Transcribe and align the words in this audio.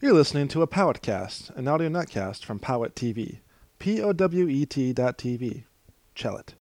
You're 0.00 0.12
listening 0.12 0.46
to 0.48 0.62
a 0.62 0.68
Powetcast, 0.68 1.50
an 1.56 1.66
audio 1.66 1.88
netcast 1.88 2.44
from 2.44 2.60
Powet 2.60 2.94
TV. 2.94 3.40
P 3.80 4.00
O 4.00 4.12
W 4.12 4.46
E 4.46 4.64
T 4.64 4.92
dot 4.92 5.18
TV. 5.18 5.64
Chell 6.14 6.36
it. 6.36 6.54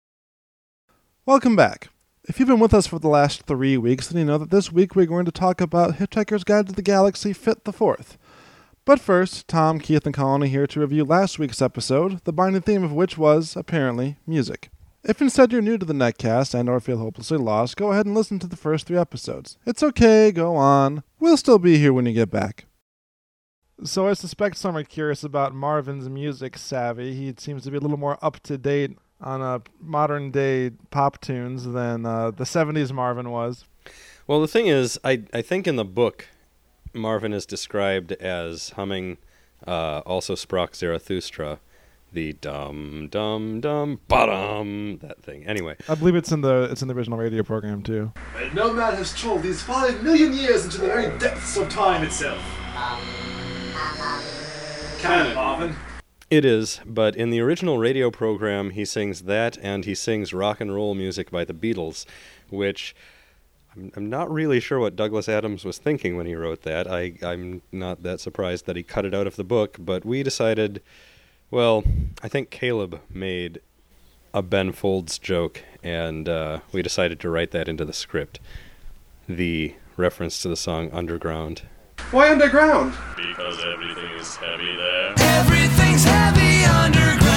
Welcome 1.23 1.55
back. 1.55 1.89
If 2.23 2.39
you've 2.39 2.47
been 2.47 2.59
with 2.59 2.73
us 2.73 2.87
for 2.87 2.97
the 2.97 3.07
last 3.07 3.43
three 3.43 3.77
weeks, 3.77 4.07
then 4.07 4.21
you 4.21 4.25
know 4.25 4.39
that 4.39 4.49
this 4.49 4.71
week 4.71 4.95
we're 4.95 5.05
going 5.05 5.25
to 5.25 5.31
talk 5.31 5.61
about 5.61 5.97
Hitchhiker's 5.97 6.43
Guide 6.43 6.65
to 6.65 6.73
the 6.73 6.81
Galaxy 6.81 7.31
Fit 7.31 7.63
the 7.63 7.71
Fourth. 7.71 8.17
But 8.85 8.99
first, 8.99 9.47
Tom, 9.47 9.77
Keith, 9.77 10.07
and 10.07 10.15
Colin 10.15 10.41
are 10.41 10.47
here 10.47 10.65
to 10.65 10.79
review 10.79 11.05
last 11.05 11.37
week's 11.37 11.61
episode, 11.61 12.23
the 12.23 12.33
binding 12.33 12.63
theme 12.63 12.83
of 12.83 12.91
which 12.91 13.19
was, 13.19 13.55
apparently, 13.55 14.17
music. 14.25 14.71
If 15.03 15.21
instead 15.21 15.51
you're 15.51 15.61
new 15.61 15.77
to 15.77 15.85
the 15.85 15.93
netcast 15.93 16.55
and 16.55 16.67
or 16.67 16.79
feel 16.79 16.97
hopelessly 16.97 17.37
lost, 17.37 17.77
go 17.77 17.91
ahead 17.91 18.07
and 18.07 18.15
listen 18.15 18.39
to 18.39 18.47
the 18.47 18.57
first 18.57 18.87
three 18.87 18.97
episodes. 18.97 19.59
It's 19.67 19.83
okay, 19.83 20.31
go 20.31 20.55
on. 20.55 21.03
We'll 21.19 21.37
still 21.37 21.59
be 21.59 21.77
here 21.77 21.93
when 21.93 22.07
you 22.07 22.13
get 22.13 22.31
back. 22.31 22.65
So 23.83 24.07
I 24.07 24.13
suspect 24.13 24.57
some 24.57 24.75
are 24.75 24.83
curious 24.83 25.23
about 25.23 25.53
Marvin's 25.53 26.09
music 26.09 26.57
savvy. 26.57 27.13
He 27.13 27.33
seems 27.37 27.63
to 27.63 27.71
be 27.71 27.77
a 27.77 27.79
little 27.79 27.97
more 27.97 28.17
up 28.23 28.39
to 28.41 28.57
date 28.57 28.97
on 29.21 29.41
uh, 29.41 29.59
modern 29.79 30.31
day 30.31 30.71
pop 30.89 31.21
tunes 31.21 31.63
than 31.65 32.05
uh, 32.05 32.31
the 32.31 32.43
70s 32.43 32.91
Marvin 32.91 33.29
was. 33.29 33.65
Well, 34.25 34.41
the 34.41 34.47
thing 34.47 34.67
is, 34.67 34.99
I 35.03 35.23
I 35.33 35.41
think 35.41 35.67
in 35.67 35.75
the 35.75 35.85
book, 35.85 36.27
Marvin 36.93 37.33
is 37.33 37.45
described 37.45 38.11
as 38.13 38.71
humming 38.71 39.17
uh, 39.65 39.99
also 40.05 40.35
Sprach 40.35 40.75
Zarathustra, 40.75 41.59
the 42.11 42.33
dum 42.33 43.07
dum 43.09 43.61
dum 43.61 43.99
ba-dum 44.07 44.97
that 45.01 45.21
thing. 45.23 45.45
Anyway, 45.45 45.77
I 45.87 45.95
believe 45.95 46.15
it's 46.15 46.31
in 46.31 46.41
the 46.41 46.67
it's 46.71 46.81
in 46.81 46.87
the 46.87 46.93
original 46.95 47.17
radio 47.17 47.43
program 47.43 47.83
too. 47.83 48.11
And 48.35 48.53
no 48.53 48.73
man 48.73 48.95
has 48.95 49.13
travelled 49.15 49.43
these 49.43 49.61
five 49.61 50.03
million 50.03 50.33
years 50.33 50.65
into 50.65 50.79
the 50.79 50.87
very 50.87 51.17
depths 51.19 51.55
of 51.57 51.69
time 51.69 52.03
itself. 52.03 52.41
Canon, 54.99 55.35
Marvin. 55.35 55.75
it 56.29 56.43
is. 56.43 56.79
But 56.85 57.15
in 57.15 57.29
the 57.29 57.39
original 57.39 57.77
radio 57.77 58.11
program, 58.11 58.71
he 58.71 58.83
sings 58.85 59.21
that, 59.23 59.57
and 59.61 59.85
he 59.85 59.95
sings 59.95 60.33
rock 60.33 60.59
and 60.59 60.73
roll 60.73 60.95
music 60.95 61.31
by 61.31 61.45
the 61.45 61.53
Beatles, 61.53 62.05
which. 62.49 62.95
I'm, 63.75 63.91
I'm 63.95 64.09
not 64.09 64.31
really 64.31 64.59
sure 64.59 64.79
what 64.79 64.95
Douglas 64.95 65.29
Adams 65.29 65.63
was 65.63 65.77
thinking 65.77 66.17
when 66.17 66.25
he 66.25 66.35
wrote 66.35 66.63
that. 66.63 66.89
I, 66.89 67.13
I'm 67.21 67.61
not 67.71 68.01
that 68.03 68.19
surprised 68.19 68.65
that 68.65 68.75
he 68.75 68.81
cut 68.83 69.05
it 69.05 69.13
out 69.13 69.27
of 69.27 69.35
the 69.35 69.43
book, 69.43 69.77
but 69.79 70.03
we 70.03 70.23
decided, 70.23 70.81
well, 71.51 71.83
I 72.23 72.27
think 72.27 72.49
Caleb 72.49 73.01
made 73.09 73.61
a 74.33 74.41
Ben 74.41 74.71
Folds 74.71 75.19
joke, 75.19 75.61
and 75.83 76.27
uh, 76.27 76.59
we 76.71 76.81
decided 76.81 77.19
to 77.19 77.29
write 77.29 77.51
that 77.51 77.67
into 77.67 77.85
the 77.85 77.93
script. 77.93 78.39
The 79.27 79.75
reference 79.95 80.41
to 80.41 80.47
the 80.47 80.55
song 80.55 80.89
Underground. 80.91 81.63
Why 82.09 82.31
underground? 82.31 82.93
Because 83.17 83.61
everything 83.65 84.09
is 84.13 84.33
heavy 84.37 84.77
there. 84.77 85.13
Everything's 85.17 86.05
heavy 86.05 86.63
underground. 86.63 87.27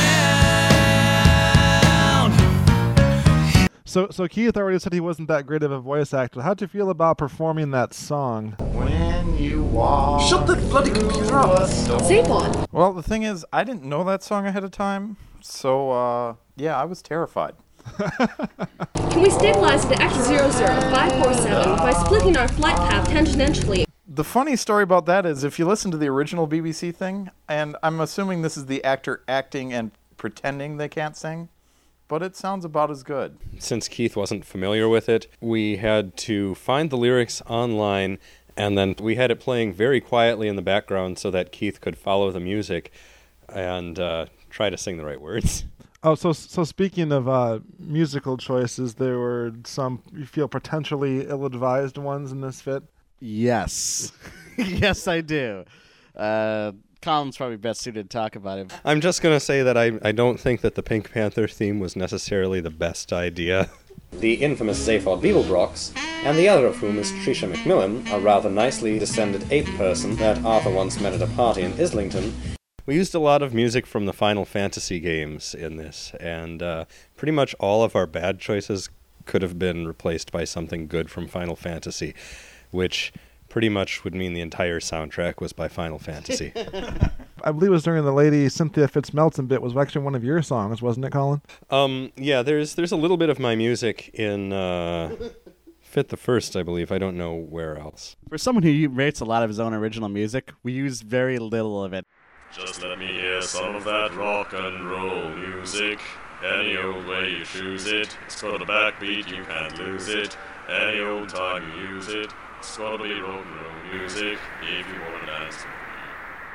So 3.84 4.06
so 4.12 4.28
Keith 4.28 4.56
already 4.56 4.78
said 4.78 4.92
he 4.92 5.00
wasn't 5.00 5.26
that 5.26 5.44
great 5.44 5.64
of 5.64 5.72
a 5.72 5.80
voice 5.80 6.14
actor. 6.14 6.42
How'd 6.42 6.60
you 6.60 6.68
feel 6.68 6.88
about 6.88 7.18
performing 7.18 7.72
that 7.72 7.92
song? 7.92 8.52
When 8.60 9.36
you 9.36 9.64
walk 9.64 10.22
Shut 10.22 10.46
the 10.46 10.54
bloody 10.54 10.92
computer 10.92 11.34
up. 11.34 11.68
Say 11.68 12.22
what? 12.22 12.72
Well, 12.72 12.92
the 12.92 13.02
thing 13.02 13.24
is, 13.24 13.44
I 13.52 13.64
didn't 13.64 13.82
know 13.82 14.04
that 14.04 14.22
song 14.22 14.46
ahead 14.46 14.62
of 14.62 14.70
time, 14.70 15.16
so 15.40 15.90
uh, 15.90 16.34
yeah, 16.54 16.80
I 16.80 16.84
was 16.84 17.02
terrified. 17.02 17.54
Can 17.98 19.20
we 19.20 19.30
stabilize 19.30 19.84
it 19.86 19.92
at 19.92 20.12
X00547 20.12 21.78
by 21.78 21.92
splitting 22.04 22.36
our 22.36 22.46
flight 22.46 22.76
path 22.76 23.08
tangentially? 23.08 23.89
The 24.12 24.24
funny 24.24 24.56
story 24.56 24.82
about 24.82 25.06
that 25.06 25.24
is, 25.24 25.44
if 25.44 25.56
you 25.60 25.68
listen 25.68 25.92
to 25.92 25.96
the 25.96 26.08
original 26.08 26.48
BBC 26.48 26.92
thing, 26.92 27.30
and 27.48 27.76
I'm 27.80 28.00
assuming 28.00 28.42
this 28.42 28.56
is 28.56 28.66
the 28.66 28.82
actor 28.82 29.22
acting 29.28 29.72
and 29.72 29.92
pretending 30.16 30.78
they 30.78 30.88
can't 30.88 31.16
sing, 31.16 31.48
but 32.08 32.20
it 32.20 32.34
sounds 32.34 32.64
about 32.64 32.90
as 32.90 33.04
good. 33.04 33.38
Since 33.60 33.86
Keith 33.86 34.16
wasn't 34.16 34.44
familiar 34.44 34.88
with 34.88 35.08
it, 35.08 35.28
we 35.40 35.76
had 35.76 36.16
to 36.18 36.56
find 36.56 36.90
the 36.90 36.96
lyrics 36.96 37.40
online 37.46 38.18
and 38.56 38.76
then 38.76 38.96
we 39.00 39.14
had 39.14 39.30
it 39.30 39.38
playing 39.38 39.72
very 39.74 40.00
quietly 40.00 40.48
in 40.48 40.56
the 40.56 40.62
background 40.62 41.20
so 41.20 41.30
that 41.30 41.52
Keith 41.52 41.80
could 41.80 41.96
follow 41.96 42.32
the 42.32 42.40
music 42.40 42.90
and 43.48 44.00
uh, 44.00 44.26
try 44.50 44.68
to 44.68 44.76
sing 44.76 44.96
the 44.96 45.04
right 45.04 45.20
words. 45.20 45.64
Oh, 46.02 46.16
so 46.16 46.32
so 46.32 46.64
speaking 46.64 47.12
of 47.12 47.28
uh, 47.28 47.60
musical 47.78 48.36
choices, 48.38 48.94
there 48.94 49.18
were 49.18 49.52
some 49.64 50.02
you 50.12 50.26
feel 50.26 50.48
potentially 50.48 51.28
ill-advised 51.28 51.96
ones 51.96 52.32
in 52.32 52.40
this 52.40 52.60
fit. 52.60 52.82
Yes. 53.20 54.12
yes, 54.56 55.06
I 55.06 55.20
do. 55.20 55.64
Uh, 56.16 56.72
Colin's 57.02 57.36
probably 57.36 57.56
best 57.56 57.80
suited 57.80 58.10
to 58.10 58.16
talk 58.16 58.36
about 58.36 58.58
it. 58.58 58.72
I'm 58.84 59.00
just 59.00 59.22
going 59.22 59.34
to 59.34 59.40
say 59.40 59.62
that 59.62 59.76
I, 59.76 59.92
I 60.02 60.12
don't 60.12 60.38
think 60.38 60.60
that 60.60 60.74
the 60.74 60.82
Pink 60.82 61.12
Panther 61.12 61.48
theme 61.48 61.80
was 61.80 61.96
necessarily 61.96 62.60
the 62.60 62.70
best 62.70 63.12
idea. 63.12 63.70
The 64.12 64.34
infamous 64.34 64.86
Zaphod 64.86 65.22
Beeblebrox, 65.22 65.96
and 66.24 66.36
the 66.36 66.48
other 66.48 66.66
of 66.66 66.76
whom 66.76 66.98
is 66.98 67.12
Tricia 67.12 67.50
McMillan, 67.50 68.10
a 68.12 68.20
rather 68.20 68.50
nicely 68.50 68.98
descended 68.98 69.50
ape 69.52 69.68
person 69.76 70.16
that 70.16 70.44
Arthur 70.44 70.70
once 70.70 71.00
met 71.00 71.14
at 71.14 71.22
a 71.22 71.28
party 71.28 71.62
in 71.62 71.72
Islington. 71.80 72.34
We 72.86 72.96
used 72.96 73.14
a 73.14 73.20
lot 73.20 73.40
of 73.40 73.54
music 73.54 73.86
from 73.86 74.06
the 74.06 74.12
Final 74.12 74.44
Fantasy 74.44 74.98
games 74.98 75.54
in 75.54 75.76
this, 75.76 76.12
and 76.18 76.62
uh, 76.62 76.84
pretty 77.16 77.32
much 77.32 77.54
all 77.60 77.84
of 77.84 77.94
our 77.94 78.06
bad 78.06 78.40
choices 78.40 78.90
could 79.26 79.42
have 79.42 79.58
been 79.58 79.86
replaced 79.86 80.32
by 80.32 80.44
something 80.44 80.88
good 80.88 81.08
from 81.08 81.28
Final 81.28 81.54
Fantasy, 81.54 82.14
which 82.70 83.12
pretty 83.48 83.68
much 83.68 84.04
would 84.04 84.14
mean 84.14 84.32
the 84.32 84.40
entire 84.40 84.80
soundtrack 84.80 85.40
was 85.40 85.52
by 85.52 85.68
Final 85.68 85.98
Fantasy. 85.98 86.52
I 87.42 87.52
believe 87.52 87.68
it 87.68 87.72
was 87.72 87.82
during 87.82 88.04
the 88.04 88.12
lady 88.12 88.48
Cynthia 88.48 88.86
Fitzmelton 88.86 89.48
bit 89.48 89.60
was 89.60 89.76
actually 89.76 90.04
one 90.04 90.14
of 90.14 90.22
your 90.22 90.40
songs, 90.42 90.80
wasn't 90.80 91.06
it, 91.06 91.12
Colin? 91.12 91.42
Um, 91.70 92.12
yeah, 92.16 92.42
there's 92.42 92.74
there's 92.74 92.92
a 92.92 92.96
little 92.96 93.16
bit 93.16 93.28
of 93.28 93.38
my 93.38 93.54
music 93.56 94.10
in 94.14 94.52
uh, 94.52 95.14
Fit 95.80 96.08
the 96.08 96.16
First, 96.16 96.54
I 96.54 96.62
believe. 96.62 96.92
I 96.92 96.98
don't 96.98 97.16
know 97.16 97.34
where 97.34 97.76
else. 97.76 98.16
For 98.28 98.38
someone 98.38 98.62
who 98.62 98.88
rates 98.88 99.20
a 99.20 99.24
lot 99.24 99.42
of 99.42 99.50
his 99.50 99.58
own 99.58 99.74
original 99.74 100.08
music, 100.08 100.52
we 100.62 100.72
use 100.72 101.00
very 101.02 101.38
little 101.38 101.82
of 101.82 101.92
it. 101.92 102.06
Just 102.54 102.82
let 102.82 102.98
me 102.98 103.06
hear 103.06 103.40
some 103.42 103.74
of 103.74 103.84
that 103.84 104.14
rock 104.14 104.52
and 104.52 104.88
roll 104.88 105.28
music. 105.30 106.00
Any 106.44 106.76
old 106.76 107.06
way 107.06 107.30
you 107.30 107.44
choose 107.44 107.86
it. 107.86 108.16
It's 108.26 108.40
got 108.40 108.62
a 108.62 108.64
backbeat, 108.64 109.28
you 109.28 109.44
can't 109.44 109.78
lose 109.78 110.08
it. 110.08 110.36
Any 110.68 111.00
old 111.00 111.28
time 111.28 111.62
you 111.76 111.88
use 111.94 112.08
it. 112.08 112.32
It's 112.60 112.76
gotta 112.76 112.98
rock 112.98 113.06
and 113.06 113.22
roll 113.22 114.00
music 114.00 114.38
if 114.60 114.86
you 114.86 115.00
wanna 115.00 115.24
dance. 115.24 115.64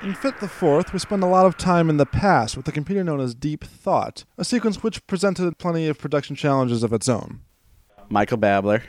In 0.04 0.14
Fit 0.14 0.40
the 0.40 0.48
Fourth, 0.48 0.94
we 0.94 1.00
spend 1.00 1.24
a 1.24 1.26
lot 1.26 1.48
of 1.48 1.58
time 1.58 1.90
in 1.90 1.98
the 1.98 2.06
past 2.06 2.56
with 2.56 2.68
a 2.68 2.72
computer 2.72 3.04
known 3.04 3.20
as 3.20 3.34
Deep 3.34 3.64
Thought, 3.64 4.24
a 4.38 4.46
sequence 4.46 4.84
which 4.84 5.06
presented 5.08 5.58
plenty 5.58 5.88
of 5.88 5.98
production 5.98 6.36
challenges 6.36 6.84
of 6.84 6.94
its 6.94 7.10
own. 7.10 7.42
Michael 8.08 8.38
Babler, 8.38 8.84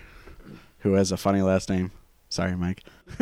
who 0.80 0.92
has 0.92 1.10
a 1.10 1.16
funny 1.16 1.40
last 1.40 1.70
name. 1.70 1.90
Sorry, 2.28 2.54
Mike. 2.54 2.82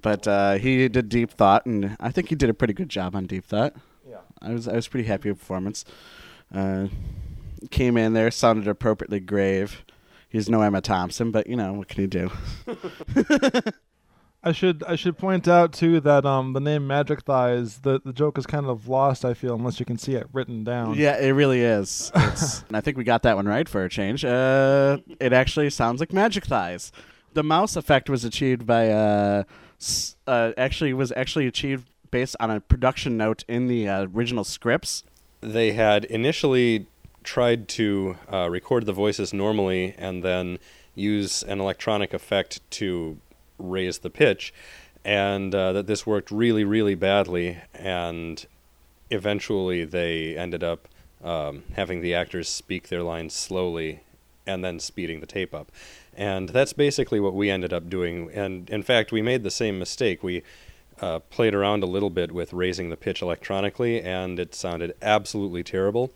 but 0.00 0.26
uh, 0.26 0.54
he 0.54 0.88
did 0.88 1.10
Deep 1.10 1.30
Thought, 1.32 1.66
and 1.66 1.98
I 2.00 2.10
think 2.10 2.30
he 2.30 2.34
did 2.34 2.48
a 2.48 2.54
pretty 2.54 2.72
good 2.72 2.88
job 2.88 3.14
on 3.14 3.26
Deep 3.26 3.44
Thought. 3.44 3.74
Yeah, 4.08 4.20
I 4.40 4.54
was 4.54 4.66
I 4.66 4.72
was 4.72 4.88
pretty 4.88 5.06
happy 5.06 5.28
with 5.28 5.38
the 5.38 5.42
performance. 5.42 5.84
Uh, 6.54 6.86
came 7.70 7.98
in 7.98 8.14
there, 8.14 8.30
sounded 8.30 8.66
appropriately 8.66 9.20
grave. 9.20 9.84
He's 10.28 10.48
no 10.48 10.60
Emma 10.62 10.80
Thompson, 10.80 11.30
but 11.30 11.46
you 11.46 11.56
know 11.56 11.72
what 11.72 11.88
can 11.88 12.02
you 12.02 12.06
do? 12.06 12.30
I 14.42 14.52
should 14.52 14.84
I 14.84 14.94
should 14.94 15.18
point 15.18 15.48
out 15.48 15.72
too 15.72 16.00
that 16.00 16.24
um 16.24 16.52
the 16.52 16.60
name 16.60 16.86
Majikthise 16.86 17.82
the 17.82 18.00
the 18.04 18.12
joke 18.12 18.38
is 18.38 18.46
kind 18.46 18.66
of 18.66 18.88
lost 18.88 19.24
I 19.24 19.34
feel 19.34 19.54
unless 19.54 19.80
you 19.80 19.86
can 19.86 19.98
see 19.98 20.14
it 20.14 20.28
written 20.32 20.62
down. 20.64 20.94
Yeah, 20.94 21.18
it 21.18 21.30
really 21.30 21.60
is. 21.60 22.12
It's, 22.14 22.62
and 22.68 22.76
I 22.76 22.80
think 22.80 22.96
we 22.96 23.04
got 23.04 23.22
that 23.22 23.36
one 23.36 23.46
right 23.46 23.68
for 23.68 23.84
a 23.84 23.88
change. 23.88 24.24
Uh, 24.24 24.98
it 25.18 25.32
actually 25.32 25.70
sounds 25.70 25.98
like 26.00 26.12
Magic 26.12 26.46
Thighs. 26.46 26.92
The 27.34 27.42
mouse 27.42 27.74
effect 27.74 28.08
was 28.08 28.24
achieved 28.24 28.64
by 28.64 28.90
uh, 28.90 29.42
uh, 30.26 30.52
actually 30.56 30.92
was 30.92 31.12
actually 31.16 31.46
achieved 31.46 31.88
based 32.10 32.36
on 32.38 32.50
a 32.50 32.60
production 32.60 33.16
note 33.16 33.44
in 33.48 33.66
the 33.66 33.88
uh, 33.88 34.06
original 34.14 34.44
scripts. 34.44 35.02
They 35.40 35.72
had 35.72 36.04
initially 36.04 36.86
tried 37.24 37.68
to 37.68 38.16
uh, 38.32 38.48
record 38.50 38.86
the 38.86 38.92
voices 38.92 39.32
normally 39.32 39.94
and 39.98 40.22
then 40.22 40.58
use 40.94 41.42
an 41.42 41.60
electronic 41.60 42.12
effect 42.12 42.60
to 42.70 43.18
raise 43.58 43.98
the 43.98 44.10
pitch, 44.10 44.52
and 45.04 45.54
uh, 45.54 45.72
that 45.72 45.86
this 45.86 46.06
worked 46.06 46.30
really, 46.30 46.64
really 46.64 46.94
badly. 46.94 47.58
And 47.74 48.44
eventually, 49.10 49.84
they 49.84 50.36
ended 50.36 50.62
up 50.62 50.88
um, 51.22 51.64
having 51.74 52.00
the 52.00 52.14
actors 52.14 52.48
speak 52.48 52.88
their 52.88 53.02
lines 53.02 53.34
slowly 53.34 54.00
and 54.46 54.64
then 54.64 54.80
speeding 54.80 55.20
the 55.20 55.26
tape 55.26 55.54
up. 55.54 55.70
And 56.16 56.48
that's 56.48 56.72
basically 56.72 57.20
what 57.20 57.34
we 57.34 57.50
ended 57.50 57.72
up 57.72 57.88
doing. 57.88 58.30
And 58.32 58.68
in 58.70 58.82
fact, 58.82 59.12
we 59.12 59.22
made 59.22 59.42
the 59.42 59.50
same 59.50 59.78
mistake. 59.78 60.22
We 60.22 60.42
uh, 61.00 61.20
played 61.20 61.54
around 61.54 61.82
a 61.82 61.86
little 61.86 62.10
bit 62.10 62.32
with 62.32 62.52
raising 62.52 62.88
the 62.88 62.96
pitch 62.96 63.22
electronically, 63.22 64.00
and 64.00 64.40
it 64.40 64.54
sounded 64.54 64.96
absolutely 65.00 65.62
terrible. 65.62 66.10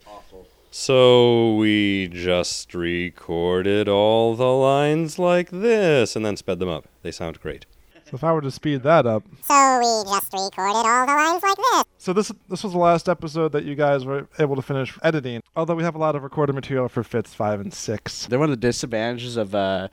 So 0.74 1.54
we 1.56 2.08
just 2.08 2.72
recorded 2.74 3.90
all 3.90 4.34
the 4.34 4.46
lines 4.46 5.18
like 5.18 5.50
this 5.50 6.16
and 6.16 6.24
then 6.24 6.38
sped 6.38 6.60
them 6.60 6.70
up. 6.70 6.86
They 7.02 7.10
sound 7.10 7.38
great. 7.40 7.66
So 8.06 8.14
if 8.14 8.24
I 8.24 8.32
were 8.32 8.40
to 8.40 8.50
speed 8.50 8.82
that 8.84 9.04
up, 9.04 9.22
So 9.42 9.78
we 9.80 10.10
just 10.10 10.32
recorded 10.32 10.88
all 10.88 11.06
the 11.06 11.12
lines 11.12 11.42
like 11.42 11.56
this. 11.56 11.84
so 11.98 12.14
this 12.14 12.32
this 12.48 12.64
was 12.64 12.72
the 12.72 12.78
last 12.78 13.06
episode 13.10 13.52
that 13.52 13.64
you 13.64 13.74
guys 13.74 14.06
were 14.06 14.26
able 14.38 14.56
to 14.56 14.62
finish 14.62 14.98
editing. 15.02 15.42
Although 15.54 15.74
we 15.74 15.82
have 15.82 15.94
a 15.94 15.98
lot 15.98 16.16
of 16.16 16.22
recorded 16.22 16.54
material 16.54 16.88
for 16.88 17.02
fits 17.04 17.34
five 17.34 17.60
and 17.60 17.74
six. 17.74 18.24
They're 18.26 18.38
one 18.38 18.48
of 18.50 18.58
the 18.58 18.66
disadvantages 18.66 19.36
of 19.36 19.54
uh, 19.54 19.88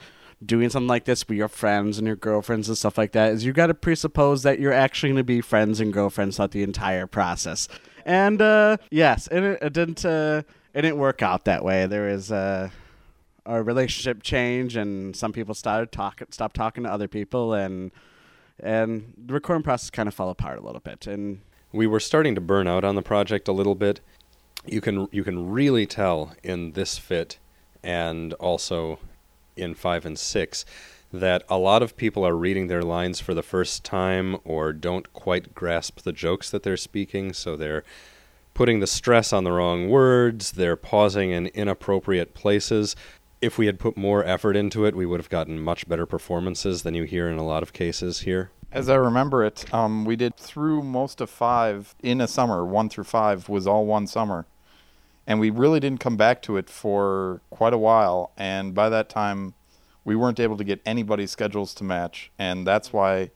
doing 0.45 0.69
something 0.69 0.87
like 0.87 1.03
this 1.03 1.27
with 1.27 1.37
your 1.37 1.49
friends 1.49 1.97
and 1.97 2.07
your 2.07 2.15
girlfriends 2.15 2.69
and 2.69 2.77
stuff 2.77 2.97
like 2.97 3.11
that 3.11 3.33
is 3.33 3.43
you 3.43 3.51
got 3.51 3.67
to 3.67 3.73
presuppose 3.73 4.43
that 4.43 4.61
you're 4.61 4.71
actually 4.71 5.09
going 5.09 5.17
to 5.17 5.23
be 5.25 5.41
friends 5.41 5.81
and 5.81 5.91
girlfriends 5.91 6.37
throughout 6.37 6.51
the 6.51 6.63
entire 6.63 7.05
process. 7.05 7.67
And 8.05 8.41
uh, 8.41 8.77
yes, 8.89 9.27
and 9.27 9.43
it, 9.43 9.59
it 9.61 9.73
didn't 9.73 10.05
uh, 10.05 10.43
it 10.73 10.81
didn't 10.81 10.97
work 10.97 11.21
out 11.21 11.45
that 11.45 11.63
way. 11.63 11.85
There 11.87 12.09
is 12.09 12.31
uh, 12.31 12.69
a 13.45 13.63
relationship 13.63 14.21
change, 14.21 14.75
and 14.75 15.15
some 15.15 15.33
people 15.33 15.53
started 15.55 15.91
talking, 15.91 16.27
stopped 16.31 16.55
talking 16.55 16.83
to 16.83 16.91
other 16.91 17.07
people, 17.07 17.53
and 17.53 17.91
and 18.59 19.13
the 19.17 19.33
recording 19.33 19.63
process 19.63 19.89
kind 19.89 20.07
of 20.07 20.13
fell 20.13 20.29
apart 20.29 20.59
a 20.59 20.61
little 20.61 20.81
bit. 20.81 21.07
And 21.07 21.41
we 21.71 21.87
were 21.87 21.99
starting 21.99 22.35
to 22.35 22.41
burn 22.41 22.67
out 22.67 22.83
on 22.83 22.95
the 22.95 23.01
project 23.01 23.47
a 23.47 23.53
little 23.53 23.75
bit. 23.75 24.01
You 24.65 24.81
can 24.81 25.07
you 25.11 25.23
can 25.23 25.49
really 25.49 25.85
tell 25.85 26.33
in 26.43 26.73
this 26.73 26.97
fit 26.97 27.39
and 27.83 28.33
also 28.33 28.99
in 29.55 29.73
5 29.73 30.05
and 30.05 30.19
6 30.19 30.65
that 31.11 31.43
a 31.49 31.57
lot 31.57 31.81
of 31.81 31.97
people 31.97 32.25
are 32.25 32.35
reading 32.35 32.67
their 32.67 32.83
lines 32.83 33.19
for 33.19 33.33
the 33.33 33.41
first 33.41 33.83
time 33.83 34.37
or 34.43 34.73
don't 34.73 35.11
quite 35.13 35.55
grasp 35.55 36.01
the 36.01 36.11
jokes 36.11 36.49
that 36.49 36.63
they're 36.63 36.77
speaking 36.77 37.33
so 37.33 37.55
they're 37.55 37.83
putting 38.59 38.81
the 38.81 38.87
stress 38.87 39.31
on 39.31 39.45
the 39.45 39.53
wrong 39.53 39.87
words, 39.87 40.51
they're 40.51 40.75
pausing 40.75 41.31
in 41.31 41.47
inappropriate 41.47 42.33
places. 42.33 42.93
If 43.39 43.57
we 43.57 43.67
had 43.67 43.79
put 43.79 43.95
more 43.95 44.21
effort 44.25 44.57
into 44.57 44.83
it, 44.83 44.97
we 44.97 45.05
would 45.05 45.21
have 45.21 45.29
gotten 45.29 45.61
much 45.61 45.87
better 45.87 46.05
performances 46.05 46.83
than 46.83 46.93
you 46.93 47.03
hear 47.03 47.29
in 47.29 47.37
a 47.37 47.45
lot 47.45 47.63
of 47.63 47.71
cases 47.71 48.19
here. 48.19 48.51
As 48.69 48.89
I 48.89 48.95
remember 48.95 49.45
it, 49.45 49.73
um, 49.73 50.03
we 50.03 50.17
did 50.17 50.35
through 50.35 50.83
most 50.83 51.21
of 51.21 51.29
five 51.29 51.95
in 52.03 52.19
a 52.19 52.27
summer. 52.27 52.65
One 52.65 52.89
through 52.89 53.05
five 53.05 53.47
was 53.47 53.65
all 53.65 53.85
one 53.85 54.07
summer. 54.07 54.45
And 55.25 55.39
we 55.39 55.51
really 55.51 55.79
didn't 55.79 56.01
come 56.01 56.17
back 56.17 56.41
to 56.41 56.57
it 56.57 56.69
for 56.69 57.39
quite 57.51 57.71
a 57.71 57.77
while. 57.77 58.33
And 58.35 58.75
by 58.75 58.89
that 58.89 59.07
time, 59.07 59.53
we 60.03 60.17
weren't 60.17 60.37
able 60.37 60.57
to 60.57 60.65
get 60.65 60.81
anybody's 60.85 61.31
schedules 61.31 61.73
to 61.75 61.85
match. 61.85 62.29
And 62.37 62.67
that's 62.67 62.91
why 62.91 63.31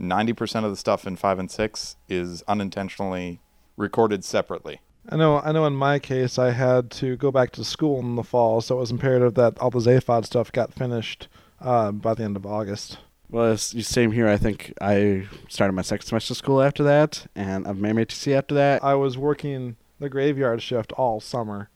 90% 0.00 0.64
of 0.64 0.70
the 0.70 0.76
stuff 0.78 1.06
in 1.06 1.16
five 1.16 1.38
and 1.38 1.50
six 1.50 1.96
is 2.08 2.42
unintentionally 2.48 3.40
recorded 3.76 4.24
separately. 4.24 4.80
I 5.08 5.16
know. 5.16 5.38
I 5.40 5.52
know. 5.52 5.66
In 5.66 5.74
my 5.76 5.98
case, 5.98 6.38
I 6.38 6.52
had 6.52 6.90
to 6.92 7.16
go 7.16 7.30
back 7.30 7.50
to 7.52 7.64
school 7.64 8.00
in 8.00 8.16
the 8.16 8.22
fall, 8.22 8.60
so 8.60 8.76
it 8.76 8.80
was 8.80 8.90
imperative 8.90 9.34
that 9.34 9.58
all 9.58 9.70
the 9.70 9.78
Zaphod 9.78 10.24
stuff 10.24 10.50
got 10.50 10.72
finished 10.72 11.28
uh, 11.60 11.92
by 11.92 12.14
the 12.14 12.24
end 12.24 12.36
of 12.36 12.46
August. 12.46 12.98
well, 13.28 13.52
it's 13.52 13.72
the 13.72 13.82
same 13.82 14.12
here. 14.12 14.28
I 14.28 14.38
think 14.38 14.72
I 14.80 15.26
started 15.48 15.74
my 15.74 15.82
second 15.82 16.06
semester 16.06 16.32
of 16.32 16.38
school 16.38 16.62
after 16.62 16.82
that, 16.84 17.26
and 17.34 17.66
I've 17.66 17.76
made 17.78 17.94
my 17.96 18.04
TC 18.04 18.32
after 18.34 18.54
that. 18.54 18.82
I 18.82 18.94
was 18.94 19.18
working 19.18 19.76
the 20.00 20.08
graveyard 20.08 20.62
shift 20.62 20.92
all 20.92 21.20
summer, 21.20 21.68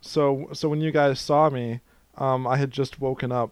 so 0.00 0.48
so 0.54 0.68
when 0.70 0.80
you 0.80 0.90
guys 0.90 1.20
saw 1.20 1.50
me, 1.50 1.80
um, 2.16 2.46
I 2.46 2.56
had 2.56 2.70
just 2.70 3.00
woken 3.00 3.30
up. 3.30 3.50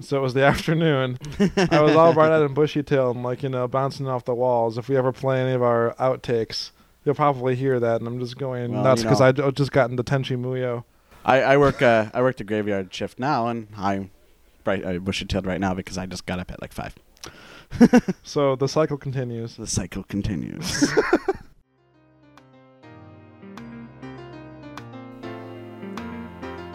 So 0.00 0.18
it 0.18 0.20
was 0.20 0.34
the 0.34 0.44
afternoon. 0.52 1.18
I 1.56 1.80
was 1.80 1.94
all 1.96 2.12
bright-eyed 2.14 2.42
and 2.42 2.54
bushy-tailed, 2.54 3.16
and 3.16 3.24
like 3.24 3.42
you 3.42 3.48
know, 3.48 3.66
bouncing 3.66 4.08
off 4.08 4.26
the 4.26 4.34
walls. 4.34 4.76
If 4.76 4.88
we 4.90 4.96
ever 4.96 5.12
play 5.12 5.40
any 5.40 5.52
of 5.52 5.62
our 5.62 5.94
outtakes, 5.98 6.70
you'll 7.04 7.14
probably 7.14 7.54
hear 7.56 7.80
that, 7.80 8.00
and 8.00 8.08
I'm 8.08 8.18
just 8.20 8.38
going 8.38 8.72
Well, 8.72 8.84
nuts 8.84 9.02
you 9.02 9.08
because 9.08 9.20
know. 9.20 9.26
I 9.26 9.32
j- 9.32 9.50
just 9.52 9.72
got 9.72 9.90
into 9.90 10.02
Tenchi 10.02 10.36
Muyo. 10.36 10.84
I, 11.24 11.42
I 11.42 11.56
work 11.56 11.80
uh, 11.82 12.10
I 12.14 12.20
work 12.22 12.36
the 12.36 12.44
graveyard 12.44 12.92
shift 12.92 13.18
now, 13.18 13.46
and 13.48 13.68
I'm 13.76 14.10
bright 14.64 14.84
uh, 14.84 14.98
bushy 14.98 15.24
tailed 15.24 15.46
right 15.46 15.60
now 15.60 15.74
because 15.74 15.96
I 15.98 16.06
just 16.06 16.26
got 16.26 16.38
up 16.38 16.50
at 16.50 16.60
like 16.60 16.72
five. 16.72 16.94
So 18.22 18.54
the 18.56 18.68
cycle 18.68 18.96
continues. 18.98 19.56
The 19.56 19.66
cycle 19.66 20.02
continues. 20.04 20.92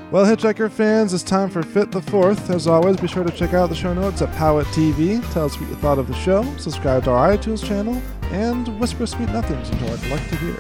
Well, 0.09 0.25
Hitchhiker 0.25 0.71
fans, 0.71 1.13
it's 1.13 1.21
time 1.21 1.50
for 1.50 1.62
Fit 1.62 1.91
the 1.91 2.01
Fourth. 2.01 2.50
As 2.50 2.65
always, 2.65 2.95
be 2.95 3.07
sure 3.09 3.25
to 3.25 3.31
check 3.31 3.53
out 3.53 3.68
the 3.68 3.75
show 3.75 3.94
notes 3.94 4.21
at 4.21 4.33
Powet 4.35 4.63
TV. 4.68 5.21
Tell 5.33 5.45
us 5.45 5.59
what 5.59 5.69
you 5.69 5.75
thought 5.75 6.00
of 6.00 6.07
the 6.07 6.13
show, 6.13 6.44
subscribe 6.57 7.03
to 7.03 7.12
our 7.12 7.35
iTunes 7.35 7.62
channel, 7.63 8.01
and 8.31 8.79
whisper 8.79 9.06
sweet 9.06 9.29
nothings 9.29 9.69
until 9.69 9.91
I'd 9.91 10.09
like 10.09 10.29
to 10.29 10.35
hear. 10.38 10.59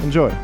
Enjoy. 0.00 0.34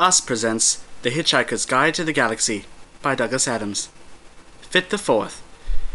Us 0.00 0.20
presents 0.20 0.84
The 1.02 1.10
Hitchhiker's 1.10 1.66
Guide 1.66 1.92
to 1.94 2.04
the 2.04 2.12
Galaxy 2.12 2.66
by 3.02 3.16
Douglas 3.16 3.48
Adams. 3.48 3.88
Fit 4.60 4.90
the 4.90 4.98
Fourth. 4.98 5.42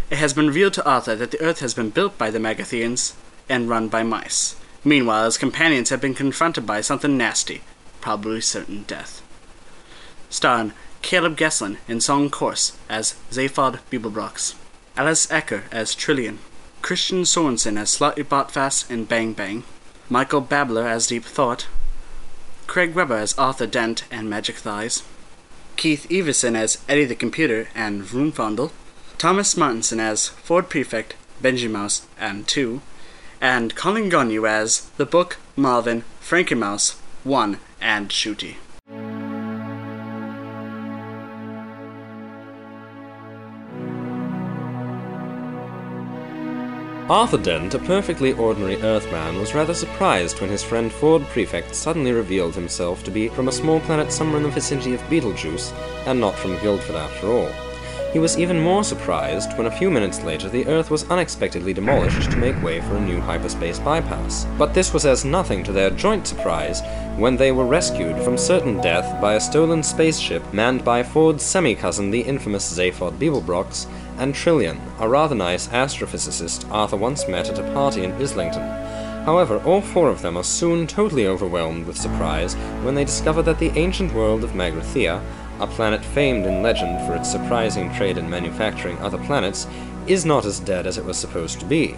It 0.09 0.17
has 0.17 0.33
been 0.33 0.47
revealed 0.47 0.73
to 0.73 0.85
Arthur 0.85 1.15
that 1.15 1.31
the 1.31 1.39
Earth 1.39 1.61
has 1.61 1.73
been 1.73 1.89
built 1.89 2.17
by 2.17 2.29
the 2.29 2.37
Magratheans 2.37 3.15
and 3.47 3.69
run 3.69 3.87
by 3.87 4.03
mice. 4.03 4.57
Meanwhile, 4.83 5.23
his 5.25 5.37
companions 5.37 5.89
have 5.89 6.01
been 6.01 6.13
confronted 6.13 6.67
by 6.67 6.81
something 6.81 7.17
nasty, 7.17 7.61
probably 8.03 8.41
certain 8.41 8.83
death. 8.83 9.21
Starring 10.29 10.73
Caleb 11.01 11.37
Gesslin 11.37 11.77
in 11.87 12.01
song 12.01 12.29
chorus 12.29 12.77
as 12.89 13.15
Zaphod 13.31 13.79
Beeblebrox, 13.89 14.55
Alice 14.97 15.25
Ecker 15.27 15.63
as 15.71 15.95
Trillian, 15.95 16.39
Christian 16.81 17.21
Sorensen 17.21 17.79
as 17.79 17.97
Slartibartfast 17.97 18.91
in 18.91 19.05
Bang 19.05 19.31
Bang, 19.31 19.63
Michael 20.09 20.41
Babler 20.41 20.85
as 20.85 21.07
Deep 21.07 21.23
Thought, 21.23 21.67
Craig 22.67 22.93
Webber 22.93 23.15
as 23.15 23.37
Arthur 23.37 23.67
Dent 23.67 24.03
and 24.11 24.27
Majikthise, 24.27 25.03
Keith 25.77 26.05
Everson 26.11 26.57
as 26.57 26.79
Eddie 26.89 27.05
the 27.05 27.15
Computer 27.15 27.69
and 27.73 28.03
Vroomfondel, 28.03 28.71
Thomas 29.17 29.55
Martinson 29.55 30.01
as 30.01 30.27
Ford 30.27 30.67
Prefect, 30.67 31.15
Benji 31.41 31.71
Mouse, 31.71 32.05
and 32.19 32.45
2, 32.49 32.81
and 33.39 33.77
Colin 33.77 34.09
Gonyu 34.09 34.45
as 34.45 34.89
The 34.97 35.05
Book, 35.05 35.37
Marvin, 35.55 36.03
Frankie 36.19 36.55
Mouse, 36.55 36.99
1, 37.23 37.57
and 37.83 38.09
Shooty. 38.09 38.55
Arthur 47.09 47.37
Dent, 47.37 47.73
a 47.73 47.79
perfectly 47.79 48.31
ordinary 48.31 48.81
Earthman, 48.81 49.37
was 49.37 49.53
rather 49.53 49.73
surprised 49.73 50.39
when 50.39 50.49
his 50.49 50.63
friend 50.63 50.91
Ford 50.91 51.21
Prefect 51.23 51.75
suddenly 51.75 52.13
revealed 52.13 52.55
himself 52.55 53.03
to 53.03 53.11
be 53.11 53.27
from 53.27 53.49
a 53.49 53.51
small 53.51 53.81
planet 53.81 54.11
somewhere 54.11 54.37
in 54.37 54.43
the 54.43 54.49
vicinity 54.49 54.93
of 54.93 55.09
Betelgeuse, 55.09 55.73
and 56.07 56.19
not 56.19 56.35
from 56.35 56.57
Guildford 56.59 56.95
after 56.95 57.27
all. 57.27 57.72
He 58.13 58.19
was 58.19 58.37
even 58.37 58.59
more 58.59 58.83
surprised 58.83 59.57
when 59.57 59.65
a 59.65 59.71
few 59.71 59.89
minutes 59.89 60.21
later 60.21 60.47
the 60.47 60.67
Earth 60.67 60.91
was 60.91 61.09
unexpectedly 61.09 61.73
demolished 61.73 62.29
to 62.29 62.37
make 62.37 62.61
way 62.61 62.79
for 62.79 62.95
a 62.95 63.01
new 63.01 63.19
hyperspace 63.19 63.79
bypass. 63.79 64.45
But 64.55 64.75
this 64.75 64.93
was 64.93 65.03
as 65.07 65.25
nothing 65.25 65.63
to 65.63 65.71
their 65.71 65.89
joint 65.89 66.27
surprise 66.27 66.83
when 67.17 67.37
they 67.37 67.51
were 67.51 67.65
rescued 67.65 68.21
from 68.21 68.37
certain 68.37 68.79
death 68.81 69.19
by 69.19 69.33
a 69.33 69.41
stolen 69.41 69.81
spaceship 69.81 70.43
manned 70.53 70.85
by 70.85 71.01
Ford's 71.01 71.41
semi-cousin, 71.41 72.11
the 72.11 72.21
infamous 72.21 72.77
Zaphod 72.77 73.17
Beeblebrox, 73.17 73.87
and 74.19 74.35
Trillian, 74.35 74.79
a 74.99 75.09
rather 75.09 75.33
nice 75.33 75.67
astrophysicist 75.69 76.69
Arthur 76.71 76.97
once 76.97 77.27
met 77.27 77.49
at 77.49 77.57
a 77.57 77.73
party 77.73 78.03
in 78.03 78.13
Islington. 78.13 78.61
However, 79.25 79.59
all 79.63 79.81
four 79.81 80.09
of 80.09 80.21
them 80.21 80.37
are 80.37 80.43
soon 80.43 80.85
totally 80.85 81.25
overwhelmed 81.25 81.87
with 81.87 81.97
surprise 81.97 82.55
when 82.83 82.93
they 82.93 83.05
discover 83.05 83.41
that 83.43 83.57
the 83.57 83.71
ancient 83.79 84.13
world 84.13 84.43
of 84.43 84.51
Magrathea, 84.51 85.23
a 85.59 85.67
planet 85.67 86.03
famed 86.03 86.45
in 86.45 86.61
legend 86.61 87.05
for 87.07 87.15
its 87.15 87.31
surprising 87.31 87.93
trade 87.93 88.17
in 88.17 88.29
manufacturing 88.29 88.97
other 88.99 89.17
planets, 89.19 89.67
is 90.07 90.25
not 90.25 90.45
as 90.45 90.59
dead 90.59 90.85
as 90.85 90.97
it 90.97 91.05
was 91.05 91.17
supposed 91.17 91.59
to 91.59 91.65
be. 91.65 91.95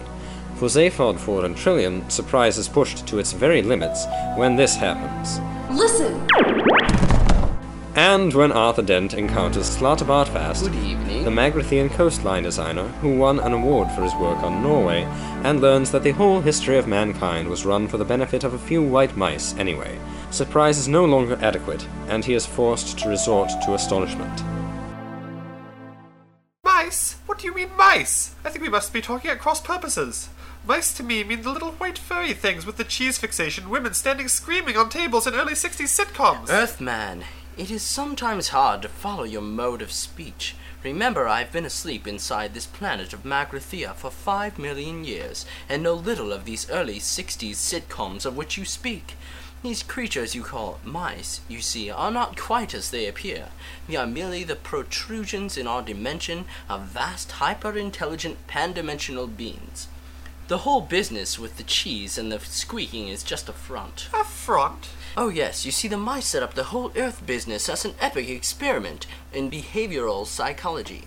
For 0.56 0.68
Zaphod, 0.68 1.18
Ford, 1.18 1.44
and 1.44 1.54
Trillian, 1.54 2.10
surprise 2.10 2.56
is 2.56 2.68
pushed 2.68 3.06
to 3.08 3.18
its 3.18 3.32
very 3.32 3.60
limits 3.62 4.06
when 4.36 4.56
this 4.56 4.74
happens. 4.74 5.38
Listen! 5.70 6.26
And 7.94 8.34
when 8.34 8.52
Arthur 8.52 8.82
Dent 8.82 9.14
encounters 9.14 9.74
Slartibartfast, 9.74 10.64
the 11.24 11.30
Magrathean 11.30 11.90
coastline 11.90 12.42
designer 12.42 12.88
who 13.00 13.16
won 13.16 13.40
an 13.40 13.54
award 13.54 13.90
for 13.92 14.02
his 14.02 14.14
work 14.16 14.38
on 14.42 14.62
Norway, 14.62 15.04
and 15.44 15.62
learns 15.62 15.90
that 15.92 16.02
the 16.02 16.12
whole 16.12 16.40
history 16.40 16.76
of 16.76 16.86
mankind 16.86 17.48
was 17.48 17.64
run 17.64 17.88
for 17.88 17.96
the 17.96 18.04
benefit 18.04 18.44
of 18.44 18.52
a 18.52 18.58
few 18.58 18.82
white 18.82 19.16
mice 19.16 19.54
anyway. 19.56 19.98
Surprise 20.30 20.78
is 20.78 20.88
no 20.88 21.04
longer 21.04 21.38
adequate, 21.40 21.86
and 22.08 22.24
he 22.24 22.34
is 22.34 22.44
forced 22.44 22.98
to 22.98 23.08
resort 23.08 23.50
to 23.64 23.74
astonishment. 23.74 24.42
Mice? 26.64 27.16
What 27.26 27.38
do 27.38 27.46
you 27.46 27.54
mean, 27.54 27.70
mice? 27.76 28.34
I 28.44 28.50
think 28.50 28.62
we 28.62 28.68
must 28.68 28.92
be 28.92 29.00
talking 29.00 29.30
at 29.30 29.38
cross 29.38 29.60
purposes. 29.60 30.28
Mice 30.66 30.92
to 30.94 31.02
me 31.02 31.22
mean 31.22 31.42
the 31.42 31.52
little 31.52 31.72
white 31.72 31.96
furry 31.96 32.32
things 32.32 32.66
with 32.66 32.76
the 32.76 32.84
cheese 32.84 33.18
fixation 33.18 33.70
women 33.70 33.94
standing 33.94 34.26
screaming 34.26 34.76
on 34.76 34.88
tables 34.88 35.26
in 35.26 35.34
early 35.34 35.54
60s 35.54 36.04
sitcoms. 36.04 36.50
Earthman, 36.50 37.24
it 37.56 37.70
is 37.70 37.82
sometimes 37.82 38.48
hard 38.48 38.82
to 38.82 38.88
follow 38.88 39.24
your 39.24 39.42
mode 39.42 39.80
of 39.80 39.92
speech. 39.92 40.56
Remember, 40.84 41.26
I've 41.26 41.52
been 41.52 41.64
asleep 41.64 42.06
inside 42.06 42.52
this 42.52 42.66
planet 42.66 43.12
of 43.12 43.22
Magrathea 43.22 43.94
for 43.94 44.10
five 44.10 44.58
million 44.58 45.04
years, 45.04 45.46
and 45.68 45.82
know 45.82 45.94
little 45.94 46.32
of 46.32 46.44
these 46.44 46.68
early 46.68 46.98
60s 46.98 47.54
sitcoms 47.54 48.26
of 48.26 48.36
which 48.36 48.58
you 48.58 48.64
speak. 48.64 49.14
These 49.62 49.82
creatures 49.82 50.34
you 50.34 50.42
call 50.42 50.78
mice, 50.84 51.40
you 51.48 51.60
see, 51.60 51.90
are 51.90 52.10
not 52.10 52.38
quite 52.38 52.74
as 52.74 52.90
they 52.90 53.06
appear. 53.06 53.48
They 53.88 53.96
are 53.96 54.06
merely 54.06 54.44
the 54.44 54.54
protrusions 54.54 55.56
in 55.56 55.66
our 55.66 55.82
dimension 55.82 56.44
of 56.68 56.82
vast, 56.82 57.32
hyper 57.32 57.76
intelligent, 57.76 58.46
pan 58.46 58.74
dimensional 58.74 59.26
beings. 59.26 59.88
The 60.48 60.58
whole 60.58 60.82
business 60.82 61.40
with 61.40 61.56
the 61.56 61.64
cheese 61.64 62.16
and 62.16 62.30
the 62.30 62.38
squeaking 62.38 63.08
is 63.08 63.24
just 63.24 63.48
a 63.48 63.52
front. 63.52 64.08
A 64.14 64.22
front? 64.22 64.90
Oh, 65.16 65.28
yes, 65.28 65.66
you 65.66 65.72
see, 65.72 65.88
the 65.88 65.96
mice 65.96 66.26
set 66.26 66.42
up 66.44 66.54
the 66.54 66.64
whole 66.64 66.92
Earth 66.94 67.26
business 67.26 67.68
as 67.68 67.84
an 67.84 67.94
epic 68.00 68.28
experiment 68.28 69.08
in 69.32 69.50
behavioral 69.50 70.24
psychology. 70.24 71.02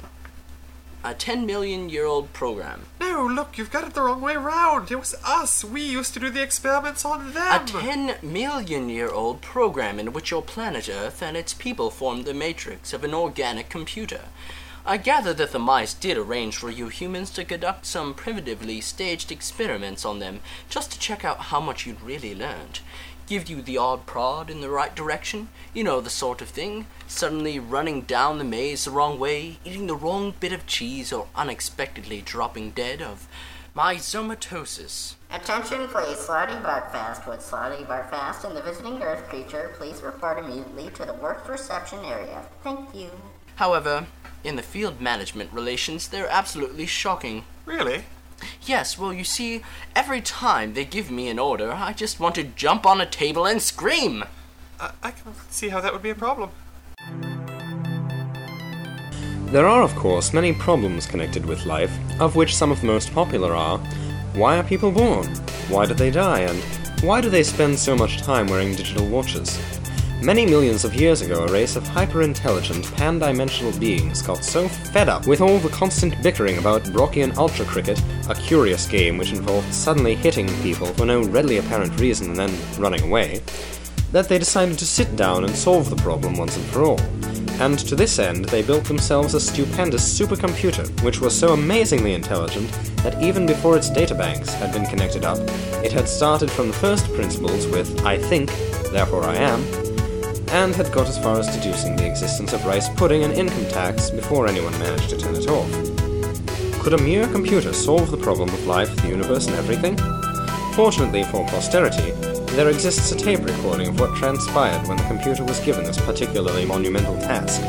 A 1.01 1.13
10 1.13 1.45
million 1.45 1.87
year 1.87 2.05
old 2.05 2.33
program. 2.33 2.87
No, 2.99 3.25
look, 3.25 3.57
you've 3.57 3.71
got 3.71 3.87
it 3.87 3.93
the 3.93 4.01
wrong 4.01 4.19
way 4.19 4.35
round. 4.35 4.91
It 4.91 4.99
was 4.99 5.15
us. 5.23 5.63
We 5.63 5.81
used 5.81 6.13
to 6.15 6.19
do 6.19 6.29
the 6.29 6.43
experiments 6.43 7.05
on 7.05 7.33
them. 7.33 7.63
A 7.63 7.65
10 7.65 8.15
million 8.21 8.89
year 8.89 9.09
old 9.09 9.41
program 9.41 9.97
in 9.97 10.11
which 10.11 10.31
your 10.31 10.41
planet 10.41 10.89
Earth 10.89 11.21
and 11.23 11.37
its 11.37 11.53
people 11.53 11.89
formed 11.89 12.25
the 12.25 12.33
matrix 12.33 12.91
of 12.91 13.05
an 13.05 13.13
organic 13.13 13.69
computer. 13.69 14.23
I 14.85 14.97
gather 14.97 15.33
that 15.33 15.51
the 15.51 15.59
mice 15.59 15.93
did 15.93 16.17
arrange 16.17 16.57
for 16.57 16.69
you 16.69 16.87
humans 16.87 17.29
to 17.31 17.45
conduct 17.45 17.85
some 17.85 18.13
primitively 18.13 18.81
staged 18.81 19.31
experiments 19.31 20.03
on 20.03 20.19
them 20.19 20.39
just 20.69 20.91
to 20.91 20.99
check 20.99 21.23
out 21.23 21.37
how 21.37 21.59
much 21.59 21.85
you'd 21.85 22.01
really 22.01 22.33
learned. 22.33 22.79
Give 23.29 23.47
you 23.47 23.61
the 23.61 23.77
odd 23.77 24.07
prod 24.07 24.49
in 24.49 24.61
the 24.61 24.71
right 24.71 24.95
direction, 24.95 25.49
you 25.71 25.83
know, 25.83 26.01
the 26.01 26.09
sort 26.09 26.41
of 26.41 26.49
thing. 26.49 26.87
Suddenly 27.07 27.59
running 27.59 28.01
down 28.01 28.39
the 28.39 28.43
maze 28.43 28.85
the 28.85 28.91
wrong 28.91 29.19
way, 29.19 29.59
eating 29.63 29.85
the 29.85 29.95
wrong 29.95 30.33
bit 30.39 30.51
of 30.51 30.65
cheese, 30.65 31.13
or 31.13 31.27
unexpectedly 31.35 32.21
dropping 32.21 32.71
dead 32.71 33.03
of 33.03 33.27
myxomatosis. 33.75 35.13
Attention 35.31 35.87
please, 35.89 36.17
Slartibartfast. 36.17 37.27
With 37.29 37.41
Slartibartfast 37.41 38.45
and 38.45 38.57
the 38.57 38.63
visiting 38.63 38.99
Earth 39.03 39.29
creature, 39.29 39.75
please 39.77 40.01
report 40.01 40.39
immediately 40.39 40.89
to 40.95 41.05
the 41.05 41.13
work 41.13 41.47
reception 41.47 41.99
area. 42.05 42.43
Thank 42.63 42.95
you. 42.95 43.11
However, 43.57 44.07
in 44.43 44.55
the 44.55 44.63
field 44.63 44.99
management 44.99 45.53
relations, 45.53 46.07
they're 46.07 46.27
absolutely 46.27 46.87
shocking. 46.87 47.43
Really? 47.67 48.05
Yes, 48.69 48.99
well, 48.99 49.11
you 49.11 49.23
see, 49.23 49.63
every 49.95 50.21
time 50.21 50.75
they 50.75 50.85
give 50.85 51.09
me 51.09 51.27
an 51.27 51.39
order, 51.39 51.71
I 51.71 51.91
just 51.91 52.19
want 52.19 52.35
to 52.35 52.43
jump 52.43 52.85
on 52.85 53.01
a 53.01 53.05
table 53.07 53.47
and 53.47 53.59
scream. 53.59 54.23
I, 54.79 54.91
I 55.01 55.09
can 55.09 55.33
see 55.49 55.69
how 55.69 55.81
that 55.81 55.91
would 55.91 56.03
be 56.03 56.11
a 56.11 56.15
problem. 56.15 56.51
There 59.47 59.67
are, 59.67 59.81
of 59.81 59.95
course, 59.95 60.33
many 60.33 60.53
problems 60.53 61.07
connected 61.07 61.47
with 61.47 61.65
life, 61.65 61.91
of 62.21 62.35
which 62.35 62.55
some 62.55 62.71
of 62.71 62.79
the 62.81 62.85
most 62.85 63.11
popular 63.11 63.55
are 63.55 63.79
why 64.35 64.59
are 64.59 64.63
people 64.63 64.91
born? 64.91 65.25
Why 65.69 65.87
do 65.87 65.95
they 65.95 66.11
die? 66.11 66.41
And 66.41 66.61
why 67.01 67.21
do 67.21 67.29
they 67.31 67.41
spend 67.41 67.79
so 67.79 67.95
much 67.95 68.21
time 68.21 68.45
wearing 68.45 68.75
digital 68.75 69.07
watches? 69.07 69.57
Many 70.21 70.45
millions 70.45 70.83
of 70.83 70.93
years 70.93 71.21
ago, 71.21 71.45
a 71.45 71.51
race 71.51 71.77
of 71.77 71.87
hyper 71.87 72.23
intelligent, 72.23 72.93
pan 72.95 73.19
dimensional 73.19 73.71
beings 73.79 74.21
got 74.21 74.43
so 74.43 74.67
fed 74.67 75.07
up 75.07 75.25
with 75.27 75.39
all 75.39 75.59
the 75.59 75.69
constant 75.69 76.21
bickering 76.21 76.57
about 76.57 76.83
Brockian 76.83 77.37
Ultra 77.37 77.63
Cricket, 77.63 78.01
a 78.27 78.35
curious 78.35 78.85
game 78.85 79.17
which 79.17 79.31
involved 79.31 79.73
suddenly 79.73 80.15
hitting 80.15 80.49
people 80.61 80.87
for 80.87 81.05
no 81.05 81.23
readily 81.23 81.59
apparent 81.59 81.97
reason 82.01 82.31
and 82.31 82.35
then 82.35 82.81
running 82.81 83.01
away, 83.03 83.41
that 84.11 84.27
they 84.27 84.37
decided 84.37 84.77
to 84.79 84.85
sit 84.85 85.15
down 85.15 85.45
and 85.45 85.55
solve 85.55 85.89
the 85.89 85.95
problem 85.95 86.35
once 86.35 86.57
and 86.57 86.65
for 86.65 86.83
all. 86.83 86.99
And 87.61 87.79
to 87.79 87.95
this 87.95 88.19
end, 88.19 88.43
they 88.45 88.61
built 88.61 88.83
themselves 88.83 89.35
a 89.35 89.39
stupendous 89.39 90.19
supercomputer, 90.19 91.01
which 91.01 91.21
was 91.21 91.37
so 91.37 91.53
amazingly 91.53 92.13
intelligent 92.13 92.69
that 93.03 93.21
even 93.23 93.45
before 93.45 93.77
its 93.77 93.89
databanks 93.89 94.49
had 94.49 94.73
been 94.73 94.85
connected 94.85 95.23
up, 95.23 95.39
it 95.81 95.93
had 95.93 96.09
started 96.09 96.51
from 96.51 96.67
the 96.67 96.73
first 96.73 97.05
principles 97.13 97.67
with 97.67 98.05
I 98.05 98.17
think, 98.17 98.49
therefore 98.91 99.23
I 99.23 99.35
am, 99.35 99.88
and 100.51 100.75
had 100.75 100.91
got 100.91 101.07
as 101.07 101.17
far 101.17 101.39
as 101.39 101.55
deducing 101.55 101.95
the 101.95 102.07
existence 102.07 102.53
of 102.53 102.65
rice 102.65 102.89
pudding 102.89 103.23
and 103.23 103.33
income 103.33 103.65
tax 103.67 104.09
before 104.09 104.47
anyone 104.47 104.77
managed 104.79 105.09
to 105.09 105.17
turn 105.17 105.35
it 105.35 105.47
off. 105.47 105.71
Could 106.81 106.93
a 106.93 106.97
mere 106.97 107.27
computer 107.27 107.73
solve 107.73 108.09
the 108.09 108.17
problem 108.17 108.49
of 108.49 108.65
life, 108.65 108.93
the 108.97 109.09
universe, 109.09 109.47
and 109.47 109.55
everything? 109.55 109.97
Fortunately 110.73 111.23
for 111.23 111.45
posterity, 111.47 112.11
there 112.55 112.69
exists 112.69 113.11
a 113.11 113.17
tape 113.17 113.45
recording 113.45 113.89
of 113.89 113.99
what 113.99 114.15
transpired 114.17 114.87
when 114.87 114.97
the 114.97 115.03
computer 115.03 115.43
was 115.43 115.59
given 115.59 115.83
this 115.83 115.99
particularly 116.01 116.65
monumental 116.65 117.17
task. 117.17 117.61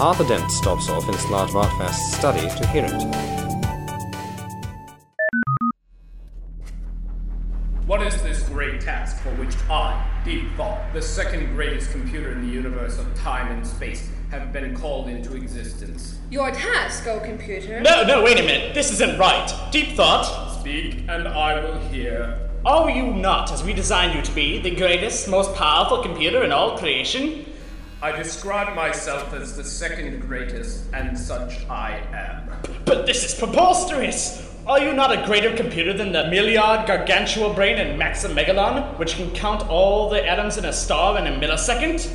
Arthur 0.00 0.24
Dent 0.24 0.50
stops 0.50 0.88
off 0.88 1.08
in 1.08 1.14
Slartibartfast's 1.14 2.16
study 2.16 2.40
to 2.40 2.66
hear 2.68 2.84
it. 2.84 3.33
Deep 10.24 10.56
Thought, 10.56 10.80
the 10.94 11.02
second 11.02 11.54
greatest 11.54 11.90
computer 11.90 12.32
in 12.32 12.40
the 12.40 12.50
universe 12.50 12.98
of 12.98 13.14
time 13.14 13.52
and 13.52 13.66
space, 13.66 14.08
have 14.30 14.54
been 14.54 14.74
called 14.74 15.06
into 15.06 15.36
existence? 15.36 16.18
Your 16.30 16.50
task, 16.50 17.06
O 17.06 17.20
computer. 17.20 17.78
No, 17.82 18.04
no, 18.04 18.22
wait 18.22 18.40
a 18.40 18.42
minute. 18.42 18.72
This 18.72 18.90
isn't 18.92 19.18
right. 19.18 19.52
Deep 19.70 19.94
thought. 19.96 20.58
Speak, 20.60 21.04
and 21.10 21.28
I 21.28 21.60
will 21.62 21.78
hear. 21.90 22.38
Are 22.64 22.88
you 22.88 23.12
not, 23.12 23.52
as 23.52 23.62
we 23.62 23.74
designed 23.74 24.14
you 24.14 24.22
to 24.22 24.32
be, 24.34 24.58
the 24.62 24.74
greatest, 24.74 25.28
most 25.28 25.54
powerful 25.56 26.02
computer 26.02 26.42
in 26.42 26.52
all 26.52 26.78
creation? 26.78 27.44
I 28.00 28.10
describe 28.12 28.74
myself 28.74 29.34
as 29.34 29.58
the 29.58 29.64
second 29.64 30.20
greatest, 30.20 30.86
and 30.94 31.18
such 31.18 31.68
I 31.68 32.02
am. 32.14 32.50
But 32.86 33.04
this 33.04 33.24
is 33.24 33.38
preposterous! 33.38 34.43
Are 34.66 34.80
you 34.80 34.94
not 34.94 35.12
a 35.12 35.26
greater 35.26 35.54
computer 35.54 35.92
than 35.92 36.10
the 36.12 36.26
Milliard 36.28 36.86
Gargantubrain 36.88 37.76
and 37.76 38.00
Maximegalon, 38.00 38.98
which 38.98 39.16
can 39.16 39.30
count 39.32 39.68
all 39.68 40.08
the 40.08 40.26
atoms 40.26 40.56
in 40.56 40.64
a 40.64 40.72
star 40.72 41.18
in 41.18 41.26
a 41.26 41.38
millisecond? 41.38 42.10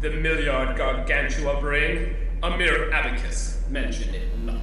The 0.00 0.10
Milliard 0.10 0.78
Gargantubrain, 0.78 2.14
a 2.44 2.56
mere 2.56 2.92
abacus, 2.92 3.60
mention 3.68 4.14
it 4.14 4.28
not. 4.44 4.60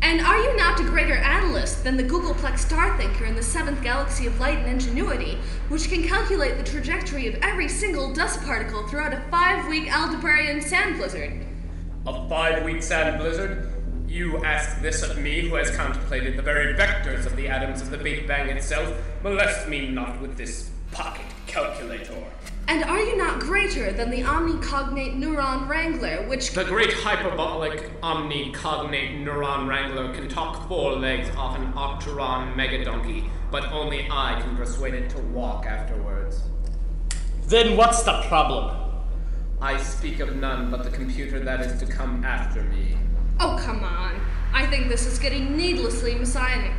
And 0.00 0.20
are 0.20 0.38
you 0.38 0.56
not 0.56 0.78
a 0.78 0.84
greater 0.84 1.16
analyst 1.16 1.82
than 1.82 1.96
the 1.96 2.04
Googleplex 2.04 2.60
Star 2.60 2.96
Thinker 2.96 3.24
in 3.24 3.34
the 3.34 3.42
seventh 3.42 3.82
galaxy 3.82 4.28
of 4.28 4.38
light 4.38 4.58
and 4.58 4.68
ingenuity, 4.70 5.36
which 5.68 5.88
can 5.88 6.04
calculate 6.06 6.58
the 6.58 6.62
trajectory 6.62 7.26
of 7.26 7.34
every 7.42 7.68
single 7.68 8.12
dust 8.12 8.40
particle 8.44 8.86
throughout 8.86 9.12
a 9.12 9.20
five 9.32 9.66
week 9.66 9.92
Aldebaran 9.92 10.62
sand 10.62 10.96
blizzard? 10.96 11.44
A 12.06 12.28
five 12.28 12.62
week 12.62 12.84
sand 12.84 13.18
blizzard? 13.18 13.77
You 14.08 14.42
ask 14.42 14.80
this 14.80 15.02
of 15.02 15.18
me, 15.18 15.46
who 15.46 15.56
has 15.56 15.70
contemplated 15.76 16.38
the 16.38 16.42
very 16.42 16.72
vectors 16.72 17.26
of 17.26 17.36
the 17.36 17.46
atoms 17.46 17.82
of 17.82 17.90
the 17.90 17.98
Big 17.98 18.26
Bang 18.26 18.48
itself. 18.48 18.90
Molest 19.22 19.68
me 19.68 19.90
not 19.90 20.18
with 20.22 20.34
this 20.34 20.70
pocket 20.92 21.26
calculator. 21.46 22.16
And 22.68 22.84
are 22.84 23.00
you 23.00 23.18
not 23.18 23.38
greater 23.38 23.92
than 23.92 24.08
the 24.08 24.22
omnicognate 24.22 25.18
neuron 25.18 25.68
wrangler, 25.68 26.26
which. 26.26 26.52
The 26.52 26.64
great 26.64 26.94
hyperbolic 26.94 28.00
omnicognate 28.00 29.22
neuron 29.22 29.68
wrangler 29.68 30.14
can 30.14 30.26
talk 30.26 30.66
four 30.68 30.92
legs 30.92 31.28
off 31.36 31.58
an 31.58 31.70
Arcturan 31.74 32.54
megadonkey, 32.54 33.28
but 33.50 33.70
only 33.72 34.08
I 34.10 34.40
can 34.40 34.56
persuade 34.56 34.94
it 34.94 35.10
to 35.10 35.18
walk 35.18 35.66
afterwards. 35.66 36.44
Then 37.46 37.76
what's 37.76 38.02
the 38.04 38.22
problem? 38.22 38.74
I 39.60 39.76
speak 39.76 40.20
of 40.20 40.34
none 40.36 40.70
but 40.70 40.82
the 40.82 40.90
computer 40.90 41.40
that 41.40 41.60
is 41.60 41.78
to 41.80 41.86
come 41.86 42.24
after 42.24 42.62
me. 42.62 42.96
Oh, 43.40 43.60
come 43.64 43.84
on. 43.84 44.20
I 44.52 44.66
think 44.66 44.88
this 44.88 45.06
is 45.06 45.18
getting 45.18 45.56
needlessly 45.56 46.14
messianic. 46.16 46.76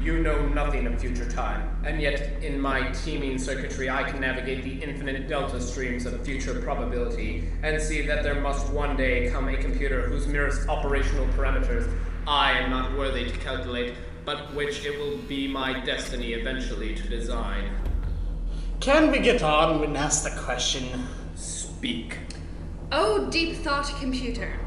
You 0.00 0.18
know 0.18 0.48
nothing 0.48 0.86
of 0.86 0.98
future 0.98 1.30
time, 1.30 1.76
and 1.84 2.00
yet 2.00 2.42
in 2.42 2.58
my 2.58 2.90
teeming 2.90 3.38
circuitry 3.38 3.90
I 3.90 4.02
can 4.02 4.20
navigate 4.20 4.64
the 4.64 4.82
infinite 4.82 5.28
delta 5.28 5.60
streams 5.60 6.06
of 6.06 6.24
future 6.24 6.60
probability 6.62 7.50
and 7.62 7.80
see 7.80 8.06
that 8.06 8.22
there 8.22 8.40
must 8.40 8.72
one 8.72 8.96
day 8.96 9.30
come 9.30 9.48
a 9.48 9.56
computer 9.58 10.08
whose 10.08 10.26
merest 10.26 10.68
operational 10.68 11.26
parameters 11.34 11.92
I 12.26 12.52
am 12.52 12.70
not 12.70 12.96
worthy 12.96 13.30
to 13.30 13.36
calculate, 13.38 13.94
but 14.24 14.54
which 14.54 14.84
it 14.84 14.98
will 14.98 15.18
be 15.18 15.46
my 15.46 15.80
destiny 15.80 16.32
eventually 16.32 16.94
to 16.94 17.08
design. 17.08 17.70
Can 18.80 19.10
we 19.10 19.18
get 19.18 19.42
on 19.42 19.84
and 19.84 19.96
ask 19.96 20.24
the 20.24 20.40
question? 20.40 21.06
Speak. 21.34 22.18
Oh, 22.90 23.30
deep 23.30 23.56
thought 23.56 23.92
computer. 24.00 24.58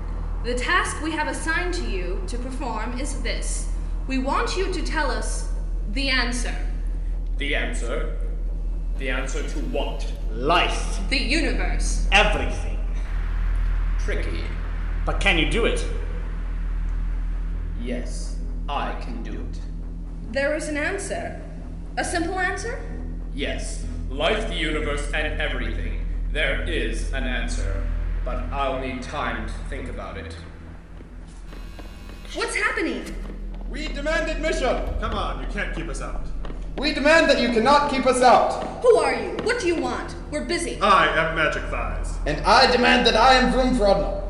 The 0.44 0.56
task 0.56 1.02
we 1.02 1.12
have 1.12 1.30
assigned 1.30 1.74
to 1.76 1.90
you 1.90 2.22
to 2.28 2.38
perform 2.38 3.00
is 3.00 3.22
this. 3.22 3.70
We 4.08 4.18
want 4.18 4.58
you 4.58 4.74
to 4.74 4.84
tell 4.84 5.10
us 5.10 5.50
the 5.94 6.10
answer. 6.10 6.54
The 7.38 7.56
answer? 7.56 8.18
The 8.98 9.10
answer 9.10 9.42
to 9.42 9.60
what? 9.60 10.06
Life. 10.34 11.00
The 11.10 11.18
universe. 11.18 12.08
Everything. 12.12 12.78
Tricky. 14.00 14.44
But 15.06 15.22
can 15.22 15.38
you 15.38 15.50
do 15.50 15.64
it? 15.64 15.86
Yes, 17.82 18.36
I 18.68 19.00
can 19.00 19.24
do 19.24 19.32
it. 19.32 19.60
There 20.32 20.56
is 20.56 20.68
an 20.68 20.76
answer. 20.76 21.42
A 21.96 22.04
simple 22.04 22.38
answer? 22.38 22.84
Yes, 23.34 23.86
life, 24.10 24.50
the 24.50 24.56
universe, 24.56 25.10
and 25.14 25.40
everything. 25.40 26.06
There 26.34 26.64
is 26.64 27.14
an 27.14 27.24
answer, 27.24 27.83
but 28.26 28.38
I'll 28.52 28.80
need 28.80 29.02
time 29.02 29.48
to 29.48 29.54
think 29.70 29.90
about 29.90 30.18
it. 30.18 30.36
What's 32.36 32.56
happening? 32.56 33.04
We 33.70 33.88
demand 33.88 34.30
admission! 34.30 34.82
Come 35.00 35.14
on, 35.14 35.42
you 35.42 35.48
can't 35.48 35.76
keep 35.76 35.90
us 35.90 36.02
out. 36.02 36.26
We 36.78 36.94
demand 36.94 37.30
that 37.30 37.40
you 37.40 37.50
cannot 37.50 37.92
keep 37.92 38.06
us 38.06 38.22
out. 38.22 38.64
Who 38.82 38.96
are 38.98 39.14
you? 39.14 39.38
What 39.44 39.60
do 39.60 39.68
you 39.68 39.76
want? 39.76 40.16
We're 40.32 40.46
busy. 40.46 40.80
I 40.82 41.08
am 41.08 41.38
Majikthise. 41.38 42.18
And 42.26 42.44
I 42.46 42.72
demand 42.72 43.06
that 43.08 43.16
I 43.16 43.36
am 43.36 43.54
Vroomfondel. 43.54 44.24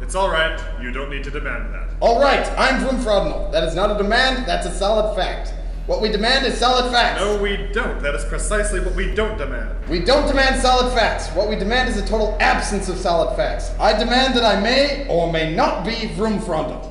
It's 0.00 0.14
all 0.14 0.30
right. 0.30 0.60
You 0.80 0.92
don't 0.92 1.10
need 1.10 1.24
to 1.24 1.30
demand 1.30 1.74
that. 1.74 1.88
All 2.00 2.20
right, 2.20 2.46
I'm 2.58 2.80
Vroomfondel. 2.82 3.50
That 3.52 3.64
is 3.64 3.74
not 3.74 3.90
a 3.90 3.96
demand, 4.00 4.46
that's 4.46 4.66
a 4.66 4.72
solid 4.72 5.14
fact. 5.16 5.54
What 5.86 6.00
we 6.00 6.10
demand 6.10 6.46
is 6.46 6.56
solid 6.56 6.92
facts. 6.92 7.20
No, 7.20 7.42
we 7.42 7.56
don't. 7.72 8.00
That 8.02 8.14
is 8.14 8.24
precisely 8.26 8.78
what 8.78 8.94
we 8.94 9.12
don't 9.12 9.36
demand. 9.36 9.88
We 9.88 9.98
don't 9.98 10.28
demand 10.28 10.62
solid 10.62 10.92
facts. 10.94 11.28
What 11.30 11.48
we 11.48 11.56
demand 11.56 11.88
is 11.88 11.96
a 11.96 12.06
total 12.06 12.36
absence 12.38 12.88
of 12.88 12.96
solid 12.96 13.34
facts. 13.34 13.72
I 13.80 13.98
demand 13.98 14.34
that 14.36 14.44
I 14.44 14.60
may 14.60 15.08
or 15.08 15.32
may 15.32 15.52
not 15.52 15.84
be 15.84 15.92
Vroomfondel. 15.92 16.88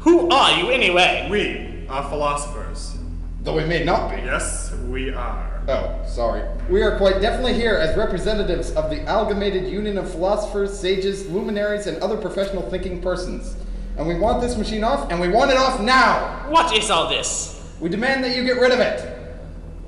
Who 0.00 0.30
are 0.30 0.58
you 0.58 0.70
anyway? 0.70 1.28
We 1.30 1.86
are 1.90 2.08
philosophers. 2.08 2.96
Though 3.42 3.56
we 3.56 3.66
may 3.66 3.84
not 3.84 4.10
be. 4.10 4.16
Yes, 4.22 4.72
we 4.88 5.12
are. 5.12 5.62
Oh, 5.68 6.02
sorry. 6.08 6.42
We 6.70 6.80
are 6.82 6.96
quite 6.96 7.20
definitely 7.20 7.52
here 7.52 7.74
as 7.74 7.98
representatives 7.98 8.70
of 8.70 8.88
the 8.88 9.02
amalgamated 9.02 9.70
union 9.70 9.98
of 9.98 10.10
philosophers, 10.10 10.76
sages, 10.78 11.26
luminaries, 11.28 11.86
and 11.86 12.02
other 12.02 12.16
professional 12.16 12.62
thinking 12.70 13.02
persons. 13.02 13.56
And 13.98 14.08
we 14.08 14.14
want 14.14 14.40
this 14.40 14.56
machine 14.56 14.84
off, 14.84 15.10
and 15.10 15.20
we 15.20 15.28
want 15.28 15.50
it 15.50 15.58
off 15.58 15.80
now! 15.80 16.48
What 16.48 16.74
is 16.74 16.88
all 16.88 17.10
this? 17.10 17.55
We 17.78 17.90
demand 17.90 18.24
that 18.24 18.34
you 18.34 18.42
get 18.44 18.58
rid 18.58 18.72
of 18.72 18.80
it! 18.80 19.00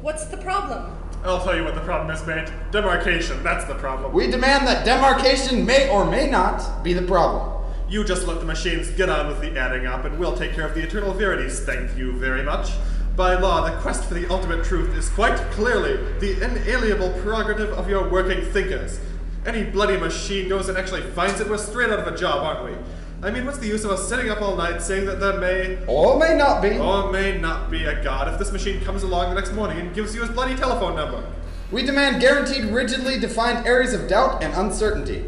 What's 0.02 0.26
the 0.26 0.36
problem? 0.36 0.94
I'll 1.24 1.42
tell 1.42 1.56
you 1.56 1.64
what 1.64 1.74
the 1.74 1.80
problem 1.80 2.14
is, 2.14 2.24
mate. 2.26 2.52
Demarcation, 2.70 3.42
that's 3.42 3.64
the 3.64 3.74
problem. 3.74 4.12
We 4.12 4.30
demand 4.30 4.66
that 4.66 4.84
demarcation 4.84 5.64
may 5.64 5.88
or 5.88 6.04
may 6.04 6.28
not 6.28 6.84
be 6.84 6.92
the 6.92 7.02
problem. 7.02 7.64
You 7.88 8.04
just 8.04 8.26
let 8.26 8.40
the 8.40 8.44
machines 8.44 8.90
get 8.90 9.08
on 9.08 9.26
with 9.28 9.40
the 9.40 9.58
adding 9.58 9.86
up, 9.86 10.04
and 10.04 10.18
we'll 10.18 10.36
take 10.36 10.52
care 10.52 10.66
of 10.66 10.74
the 10.74 10.82
eternal 10.82 11.14
verities. 11.14 11.60
Thank 11.60 11.96
you 11.96 12.12
very 12.12 12.42
much. 12.42 12.70
By 13.16 13.34
law, 13.34 13.68
the 13.68 13.76
quest 13.78 14.04
for 14.04 14.14
the 14.14 14.30
ultimate 14.30 14.64
truth 14.64 14.94
is 14.94 15.08
quite 15.08 15.36
clearly 15.52 15.96
the 16.20 16.44
inalienable 16.44 17.10
prerogative 17.22 17.70
of 17.70 17.88
your 17.88 18.08
working 18.08 18.44
thinkers. 18.52 19.00
Any 19.46 19.64
bloody 19.64 19.96
machine 19.96 20.50
goes 20.50 20.68
and 20.68 20.76
actually 20.76 21.02
finds 21.02 21.40
it, 21.40 21.48
we're 21.48 21.56
straight 21.56 21.90
out 21.90 21.98
of 21.98 22.12
a 22.12 22.16
job, 22.16 22.44
aren't 22.44 22.70
we? 22.70 22.76
I 23.20 23.32
mean, 23.32 23.46
what's 23.46 23.58
the 23.58 23.66
use 23.66 23.84
of 23.84 23.90
us 23.90 24.08
sitting 24.08 24.30
up 24.30 24.40
all 24.40 24.54
night 24.54 24.80
saying 24.80 25.04
that 25.06 25.18
there 25.18 25.40
may 25.40 25.76
or 25.88 26.20
may 26.20 26.36
not 26.36 26.62
be 26.62 26.78
or 26.78 27.10
may 27.10 27.36
not 27.36 27.68
be 27.68 27.84
a 27.84 28.00
god 28.04 28.32
if 28.32 28.38
this 28.38 28.52
machine 28.52 28.80
comes 28.82 29.02
along 29.02 29.30
the 29.30 29.34
next 29.34 29.52
morning 29.54 29.80
and 29.80 29.92
gives 29.92 30.14
you 30.14 30.20
his 30.20 30.30
bloody 30.30 30.54
telephone 30.54 30.94
number? 30.94 31.24
We 31.72 31.82
demand 31.82 32.20
guaranteed, 32.20 32.66
rigidly 32.66 33.18
defined 33.18 33.66
areas 33.66 33.92
of 33.92 34.08
doubt 34.08 34.44
and 34.44 34.54
uncertainty. 34.54 35.24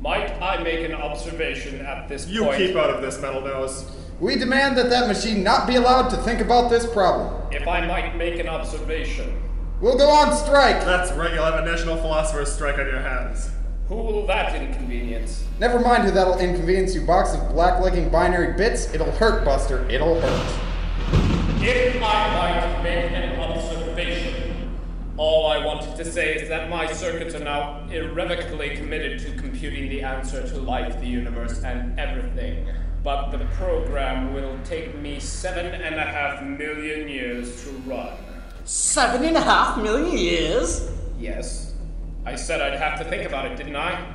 Might 0.00 0.40
I 0.40 0.62
make 0.62 0.88
an 0.88 0.94
observation 0.94 1.80
at 1.84 2.08
this 2.08 2.28
You 2.28 2.44
point? 2.44 2.60
You 2.60 2.68
keep 2.68 2.76
out 2.76 2.90
of 2.90 3.02
this, 3.02 3.20
Metal 3.20 3.40
Nose. 3.40 3.84
We 4.20 4.36
demand 4.36 4.78
that 4.78 4.88
that 4.90 5.08
machine 5.08 5.42
not 5.42 5.66
be 5.66 5.74
allowed 5.74 6.10
to 6.10 6.16
think 6.18 6.40
about 6.40 6.70
this 6.70 6.86
problem. 6.86 7.52
If 7.52 7.66
I 7.66 7.84
might 7.84 8.14
make 8.16 8.38
an 8.38 8.46
observation. 8.48 9.42
We'll 9.80 9.98
go 9.98 10.08
on 10.08 10.36
strike. 10.36 10.84
That's 10.84 11.10
right, 11.12 11.34
you'll 11.34 11.44
have 11.44 11.60
a 11.60 11.66
national 11.66 11.96
philosopher's 11.96 12.52
strike 12.52 12.78
on 12.78 12.86
your 12.86 13.00
hands. 13.00 13.50
Who 13.88 13.96
will 13.96 14.26
that 14.26 14.54
inconvenience? 14.54 15.44
Never 15.58 15.78
mind 15.78 16.04
who 16.04 16.10
that'll 16.10 16.38
inconvenience 16.38 16.94
you, 16.94 17.02
box 17.02 17.34
of 17.34 17.40
blacklegging 17.52 18.10
binary 18.10 18.54
bits. 18.54 18.92
It'll 18.94 19.12
hurt, 19.12 19.44
Buster. 19.44 19.86
It'll 19.90 20.18
hurt. 20.22 20.60
If 21.60 21.96
I 21.96 22.00
might 22.00 22.82
make 22.82 23.10
an 23.10 23.38
observation, 23.38 24.78
all 25.18 25.48
I 25.48 25.64
wanted 25.64 25.96
to 25.96 26.04
say 26.10 26.34
is 26.34 26.48
that 26.48 26.70
my 26.70 26.90
circuits 26.90 27.34
are 27.34 27.44
now 27.44 27.86
irrevocably 27.90 28.74
committed 28.74 29.20
to 29.20 29.36
computing 29.36 29.90
the 29.90 30.02
answer 30.02 30.48
to 30.48 30.58
life, 30.58 30.98
the 31.00 31.06
universe, 31.06 31.62
and 31.62 31.98
everything. 32.00 32.66
But 33.02 33.32
the 33.32 33.44
program 33.56 34.32
will 34.32 34.58
take 34.64 34.96
me 34.96 35.20
seven 35.20 35.66
and 35.66 35.96
a 35.96 36.04
half 36.04 36.42
million 36.42 37.06
years 37.06 37.62
to 37.64 37.70
run. 37.86 38.16
Seven 38.64 39.24
and 39.24 39.36
a 39.36 39.42
half 39.42 39.76
million 39.76 40.16
years? 40.16 40.90
Yes. 41.18 41.63
I 42.26 42.36
said 42.36 42.60
I'd 42.62 42.78
have 42.78 42.98
to 43.00 43.04
think 43.04 43.24
about 43.24 43.46
it, 43.46 43.56
didn't 43.56 43.76
I? 43.76 44.14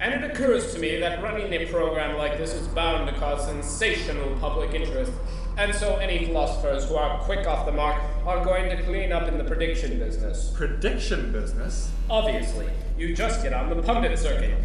And 0.00 0.14
it 0.14 0.30
occurs 0.30 0.72
to 0.74 0.78
me 0.78 0.98
that 1.00 1.22
running 1.22 1.52
a 1.52 1.66
program 1.66 2.16
like 2.16 2.38
this 2.38 2.52
is 2.52 2.66
bound 2.68 3.08
to 3.08 3.14
cause 3.18 3.44
sensational 3.46 4.36
public 4.36 4.74
interest. 4.74 5.12
And 5.56 5.74
so 5.74 5.96
any 5.96 6.26
philosophers 6.26 6.84
who 6.84 6.94
are 6.94 7.18
quick 7.20 7.46
off 7.46 7.66
the 7.66 7.72
mark 7.72 8.00
are 8.24 8.44
going 8.44 8.70
to 8.70 8.82
clean 8.84 9.12
up 9.12 9.26
in 9.26 9.38
the 9.38 9.44
prediction 9.44 9.98
business. 9.98 10.52
Prediction 10.54 11.32
business? 11.32 11.90
Obviously. 12.08 12.68
You 12.96 13.14
just 13.14 13.42
get 13.42 13.52
on 13.52 13.68
the 13.68 13.82
pundit 13.82 14.18
circuit. 14.18 14.56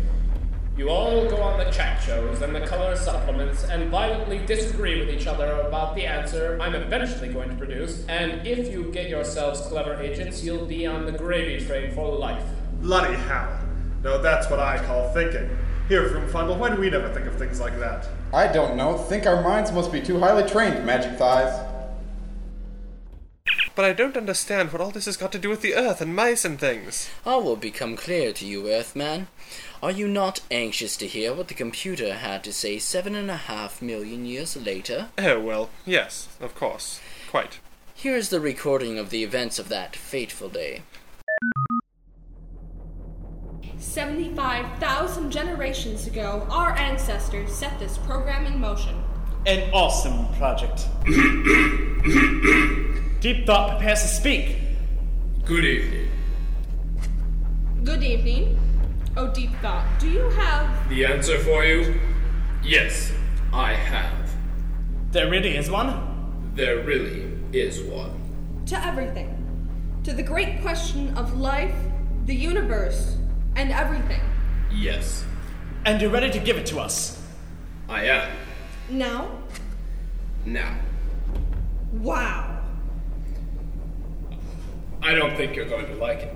You 0.76 0.90
all 0.90 1.30
go 1.30 1.42
on 1.42 1.60
the 1.60 1.70
chat 1.72 2.02
shows 2.02 2.42
and 2.42 2.56
the 2.56 2.66
color 2.66 2.96
supplements 2.96 3.64
and 3.64 3.92
violently 3.92 4.40
disagree 4.46 5.00
with 5.00 5.10
each 5.10 5.28
other 5.28 5.62
about 5.62 5.96
the 5.96 6.06
answer 6.06 6.58
I'm 6.60 6.74
eventually 6.74 7.30
going 7.30 7.50
to 7.50 7.56
produce. 7.56 8.06
And 8.08 8.46
if 8.46 8.72
you 8.72 8.92
get 8.92 9.10
yourselves 9.10 9.62
clever 9.62 10.00
agents, 10.02 10.44
you'll 10.44 10.66
be 10.66 10.88
on 10.88 11.06
the 11.06 11.12
gravy 11.12 11.64
train 11.64 11.94
for 11.94 12.16
life. 12.18 12.44
Bloody 12.84 13.16
hell. 13.16 13.48
No, 14.04 14.22
that's 14.22 14.50
what 14.50 14.60
I 14.60 14.78
call 14.78 15.08
thinking. 15.14 15.50
Here, 15.88 16.04
Vroomfondel, 16.10 16.60
why 16.60 16.70
do 16.70 16.76
we 16.76 16.90
never 16.90 17.08
think 17.14 17.28
of 17.28 17.36
things 17.38 17.62
like 17.62 17.80
that? 17.80 18.10
I 18.34 18.46
don't 18.52 18.76
know. 18.76 18.98
Think 18.98 19.26
our 19.26 19.42
minds 19.42 19.72
must 19.72 19.90
be 19.90 20.02
too 20.02 20.20
highly 20.20 20.44
trained, 20.50 20.86
Majikthise. 20.86 21.70
But 23.74 23.86
I 23.86 23.94
don't 23.94 24.18
understand 24.18 24.74
what 24.74 24.82
all 24.82 24.92
this 24.92 25.06
has 25.06 25.16
got 25.16 25.32
to 25.32 25.40
do 25.40 25.48
with 25.48 25.62
the 25.62 25.76
Earth 25.76 26.02
and 26.02 26.14
mice 26.14 26.44
and 26.44 26.60
things. 26.60 27.10
All 27.26 27.42
will 27.42 27.56
become 27.56 27.96
clear 27.96 28.34
to 28.34 28.46
you, 28.46 28.70
Earthman. 28.70 29.28
Are 29.82 29.90
you 29.90 30.10
not 30.10 30.42
anxious 30.52 30.98
to 30.98 31.08
hear 31.08 31.34
what 31.34 31.48
the 31.48 31.54
computer 31.54 32.16
had 32.16 32.44
to 32.44 32.52
say 32.52 32.80
seven 32.80 33.16
and 33.16 33.32
a 33.32 33.38
half 33.38 33.82
million 33.82 34.26
years 34.26 34.58
later? 34.58 35.08
Oh, 35.18 35.40
well, 35.40 35.70
yes, 35.86 36.28
of 36.42 36.54
course. 36.54 37.00
Quite. 37.32 37.60
Here 37.96 38.18
is 38.18 38.28
the 38.28 38.42
recording 38.42 39.00
of 39.00 39.10
the 39.10 39.24
events 39.24 39.58
of 39.58 39.70
that 39.70 39.96
fateful 39.96 40.50
day. 40.50 40.82
75,000 43.84 45.30
generations 45.30 46.08
ago, 46.08 46.48
our 46.50 46.72
ancestors 46.78 47.52
set 47.52 47.78
this 47.80 47.98
program 48.00 48.46
in 48.46 48.60
motion. 48.60 48.96
An 49.46 49.70
awesome 49.72 50.26
project. 50.36 50.88
Deep 53.20 53.46
Thought 53.46 53.72
prepares 53.78 54.02
to 54.02 54.08
speak. 54.08 54.58
Good 55.46 55.66
evening. 55.66 56.08
Good 57.84 58.04
evening. 58.04 58.58
Oh, 59.18 59.32
Deep 59.32 59.52
Thought, 59.62 59.86
do 60.00 60.10
you 60.10 60.30
have. 60.30 60.90
The 60.90 61.06
answer 61.06 61.38
for 61.40 61.64
you? 61.66 62.00
Yes, 62.64 63.12
I 63.52 63.74
have. 63.74 64.30
There 65.12 65.30
really 65.30 65.58
is 65.58 65.70
one? 65.70 66.52
There 66.56 66.84
really 66.84 67.32
is 67.52 67.82
one. 67.84 68.64
To 68.68 68.84
everything. 68.84 69.30
To 70.06 70.14
the 70.14 70.24
great 70.24 70.62
question 70.62 71.16
of 71.18 71.38
life, 71.38 71.76
the 72.26 72.34
universe, 72.34 73.18
and 73.56 73.72
everything. 73.72 74.22
Yes, 74.72 75.24
And 75.86 76.02
you're 76.02 76.10
ready 76.10 76.32
to 76.32 76.40
give 76.40 76.58
it 76.58 76.66
to 76.68 76.80
us. 76.80 77.22
I 77.90 78.06
am. 78.06 78.32
Now? 78.90 79.30
Now. 80.46 80.78
Wow. 81.92 82.62
I 85.02 85.14
don't 85.14 85.36
think 85.36 85.56
you're 85.56 85.68
going 85.68 85.86
to 85.88 85.96
like 85.96 86.20
it. 86.20 86.34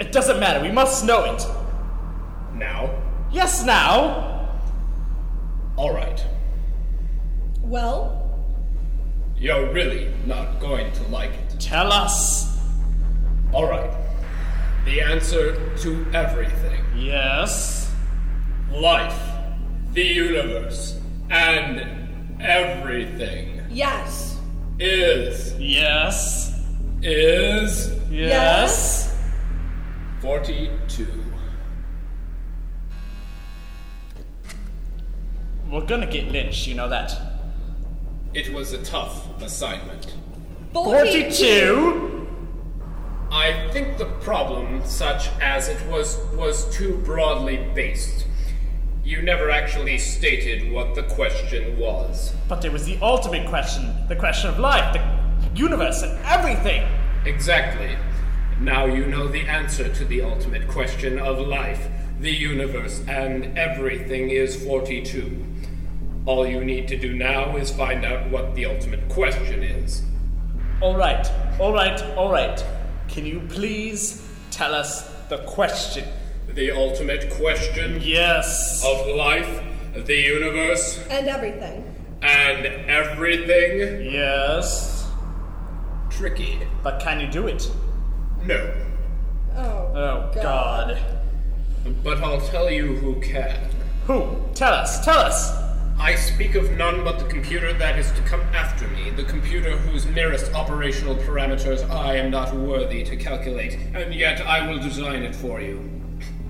It 0.00 0.12
doesn't 0.12 0.38
matter, 0.38 0.60
we 0.60 0.70
must 0.70 1.04
know 1.04 1.24
it. 1.24 1.42
Now? 2.54 2.90
Yes, 3.32 3.64
now! 3.64 4.60
All 5.76 5.92
right. 5.92 6.24
Well, 7.62 8.20
You're 9.36 9.72
really 9.72 10.12
not 10.26 10.60
going 10.60 10.92
to 10.92 11.02
like 11.08 11.32
it. 11.32 11.58
Tell 11.58 11.90
us. 11.92 12.56
All 13.52 13.68
right. 13.68 13.90
The 14.84 15.00
answer 15.00 15.76
to 15.78 16.06
everything. 16.12 16.84
Yes. 16.96 17.90
Life, 18.70 19.18
the 19.92 20.02
universe, 20.02 21.00
and 21.30 22.40
everything 22.40 23.62
yes. 23.70 24.38
is. 24.78 25.54
Yes. 25.58 26.60
Is. 27.02 27.92
Yes. 28.10 29.16
42. 30.20 31.06
We're 35.70 35.86
gonna 35.86 36.06
get 36.06 36.28
lynched, 36.28 36.66
you 36.66 36.74
know 36.74 36.88
that. 36.88 37.12
It 38.32 38.52
was 38.52 38.72
a 38.72 38.82
tough 38.84 39.40
assignment. 39.42 40.14
42? 40.72 42.23
I 43.30 43.68
think 43.72 43.98
the 43.98 44.06
problem, 44.20 44.82
such 44.84 45.28
as 45.40 45.68
it 45.68 45.84
was, 45.88 46.18
was 46.34 46.72
too 46.74 46.98
broadly 46.98 47.68
based. 47.74 48.26
You 49.04 49.20
never 49.22 49.50
actually 49.50 49.98
stated 49.98 50.72
what 50.72 50.94
the 50.94 51.02
question 51.02 51.78
was. 51.78 52.32
But 52.48 52.64
it 52.64 52.72
was 52.72 52.86
the 52.86 52.98
ultimate 53.02 53.46
question 53.48 53.94
the 54.08 54.16
question 54.16 54.48
of 54.48 54.58
life, 54.58 54.94
the 54.94 55.58
universe, 55.58 56.02
and 56.02 56.18
everything. 56.24 56.88
Exactly. 57.26 57.96
Now 58.60 58.86
you 58.86 59.04
know 59.06 59.28
the 59.28 59.42
answer 59.42 59.92
to 59.92 60.04
the 60.04 60.22
ultimate 60.22 60.68
question 60.68 61.18
of 61.18 61.38
life, 61.38 61.88
the 62.20 62.32
universe, 62.32 63.02
and 63.08 63.58
everything 63.58 64.30
is 64.30 64.62
42. 64.64 65.44
All 66.24 66.46
you 66.46 66.64
need 66.64 66.88
to 66.88 66.96
do 66.96 67.14
now 67.14 67.56
is 67.56 67.70
find 67.70 68.04
out 68.04 68.30
what 68.30 68.54
the 68.54 68.64
ultimate 68.64 69.06
question 69.10 69.62
is. 69.62 70.02
All 70.80 70.96
right, 70.96 71.30
all 71.58 71.72
right, 71.72 72.00
all 72.16 72.30
right. 72.30 72.64
Can 73.14 73.24
you 73.26 73.40
please 73.48 74.26
tell 74.50 74.74
us 74.74 75.08
the 75.28 75.38
question? 75.38 76.04
The 76.52 76.72
ultimate 76.72 77.30
question 77.30 78.00
Yes. 78.02 78.84
of 78.84 79.06
life, 79.14 79.62
the 79.94 80.14
universe, 80.16 80.98
And 81.10 81.28
everything. 81.28 81.84
and 82.22 82.66
everything. 82.90 84.10
Yes. 84.12 85.06
Tricky. 86.10 86.58
But 86.82 86.98
can 87.00 87.20
you 87.20 87.28
do 87.28 87.46
it? 87.46 87.70
No. 88.44 88.72
Oh. 89.56 89.92
Oh, 89.94 90.30
God. 90.42 90.98
But 92.02 92.18
I'll 92.18 92.40
tell 92.40 92.68
you 92.70 92.96
who 92.96 93.20
can. 93.20 93.56
Who? 94.06 94.36
Tell 94.54 94.72
us, 94.72 95.04
tell 95.04 95.18
us! 95.18 95.52
I 95.98 96.16
speak 96.16 96.54
of 96.54 96.72
none 96.72 97.04
but 97.04 97.18
the 97.18 97.24
computer 97.26 97.72
that 97.72 97.98
is 97.98 98.10
to 98.12 98.22
come 98.22 98.40
after 98.52 98.86
me, 98.88 99.10
the 99.10 99.24
computer 99.24 99.76
whose 99.76 100.06
merest 100.06 100.52
operational 100.52 101.14
parameters 101.14 101.88
I 101.88 102.16
am 102.16 102.30
not 102.30 102.54
worthy 102.54 103.04
to 103.04 103.16
calculate, 103.16 103.78
and 103.94 104.12
yet 104.12 104.40
I 104.40 104.68
will 104.68 104.78
design 104.78 105.22
it 105.22 105.34
for 105.34 105.60
you. 105.60 105.88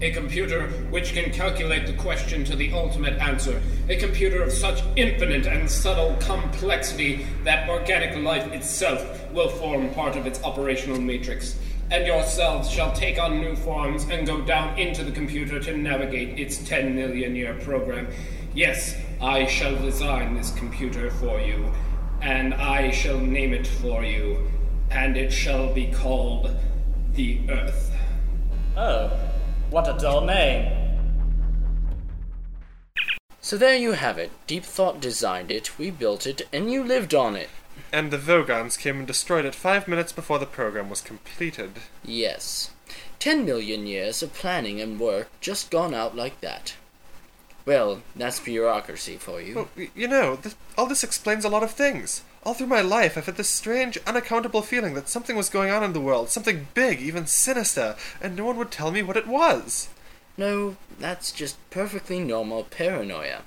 A 0.00 0.10
computer 0.12 0.68
which 0.90 1.12
can 1.12 1.30
calculate 1.30 1.86
the 1.86 1.92
question 1.92 2.42
to 2.44 2.56
the 2.56 2.72
ultimate 2.72 3.20
answer. 3.20 3.60
A 3.88 3.96
computer 3.96 4.42
of 4.42 4.52
such 4.52 4.82
infinite 4.96 5.46
and 5.46 5.70
subtle 5.70 6.16
complexity 6.20 7.26
that 7.44 7.68
organic 7.68 8.16
life 8.16 8.50
itself 8.52 9.30
will 9.30 9.48
form 9.48 9.90
part 9.90 10.16
of 10.16 10.26
its 10.26 10.42
operational 10.42 11.00
matrix. 11.00 11.58
And 11.90 12.06
yourselves 12.06 12.70
shall 12.70 12.92
take 12.92 13.20
on 13.20 13.40
new 13.40 13.54
forms 13.54 14.04
and 14.04 14.26
go 14.26 14.40
down 14.40 14.76
into 14.78 15.04
the 15.04 15.12
computer 15.12 15.60
to 15.60 15.76
navigate 15.76 16.40
its 16.40 16.58
10 16.66 16.96
million 16.96 17.36
year 17.36 17.54
program. 17.60 18.08
Yes, 18.54 18.94
I 19.20 19.46
shall 19.46 19.74
design 19.76 20.34
this 20.34 20.52
computer 20.52 21.10
for 21.10 21.40
you, 21.40 21.72
and 22.22 22.54
I 22.54 22.92
shall 22.92 23.18
name 23.18 23.52
it 23.52 23.66
for 23.66 24.04
you, 24.04 24.48
and 24.92 25.16
it 25.16 25.32
shall 25.32 25.74
be 25.74 25.90
called 25.90 26.54
the 27.14 27.40
Earth. 27.50 27.90
Oh, 28.76 29.10
what 29.70 29.88
a 29.88 29.98
dull 29.98 30.24
name. 30.24 30.70
So 33.40 33.58
there 33.58 33.76
you 33.76 33.92
have 33.92 34.18
it. 34.18 34.30
Deep 34.46 34.64
Thought 34.64 35.00
designed 35.00 35.50
it, 35.50 35.76
we 35.76 35.90
built 35.90 36.24
it, 36.24 36.42
and 36.52 36.70
you 36.70 36.84
lived 36.84 37.12
on 37.12 37.34
it. 37.34 37.50
And 37.92 38.12
the 38.12 38.18
Vogons 38.18 38.78
came 38.78 38.98
and 38.98 39.06
destroyed 39.06 39.44
it 39.44 39.54
five 39.54 39.88
minutes 39.88 40.12
before 40.12 40.38
the 40.38 40.46
program 40.46 40.88
was 40.88 41.00
completed. 41.00 41.72
Yes. 42.04 42.70
Ten 43.18 43.44
million 43.44 43.86
years 43.88 44.22
of 44.22 44.32
planning 44.32 44.80
and 44.80 45.00
work 45.00 45.28
just 45.40 45.72
gone 45.72 45.92
out 45.92 46.14
like 46.14 46.40
that. 46.40 46.74
Well, 47.66 48.02
that's 48.14 48.40
bureaucracy 48.40 49.16
for 49.16 49.40
you. 49.40 49.54
Well, 49.54 49.68
you 49.94 50.06
know, 50.06 50.36
th- 50.36 50.54
all 50.76 50.86
this 50.86 51.04
explains 51.04 51.44
a 51.44 51.48
lot 51.48 51.62
of 51.62 51.70
things. 51.70 52.22
All 52.44 52.52
through 52.52 52.66
my 52.66 52.82
life, 52.82 53.16
I've 53.16 53.24
had 53.24 53.36
this 53.36 53.48
strange, 53.48 53.96
unaccountable 54.06 54.60
feeling 54.60 54.92
that 54.94 55.08
something 55.08 55.34
was 55.34 55.48
going 55.48 55.70
on 55.70 55.82
in 55.82 55.94
the 55.94 56.00
world, 56.00 56.28
something 56.28 56.68
big, 56.74 57.00
even 57.00 57.26
sinister, 57.26 57.96
and 58.20 58.36
no 58.36 58.44
one 58.44 58.58
would 58.58 58.70
tell 58.70 58.90
me 58.90 59.02
what 59.02 59.16
it 59.16 59.26
was. 59.26 59.88
No, 60.36 60.76
that's 60.98 61.32
just 61.32 61.56
perfectly 61.70 62.20
normal 62.20 62.64
paranoia. 62.64 63.42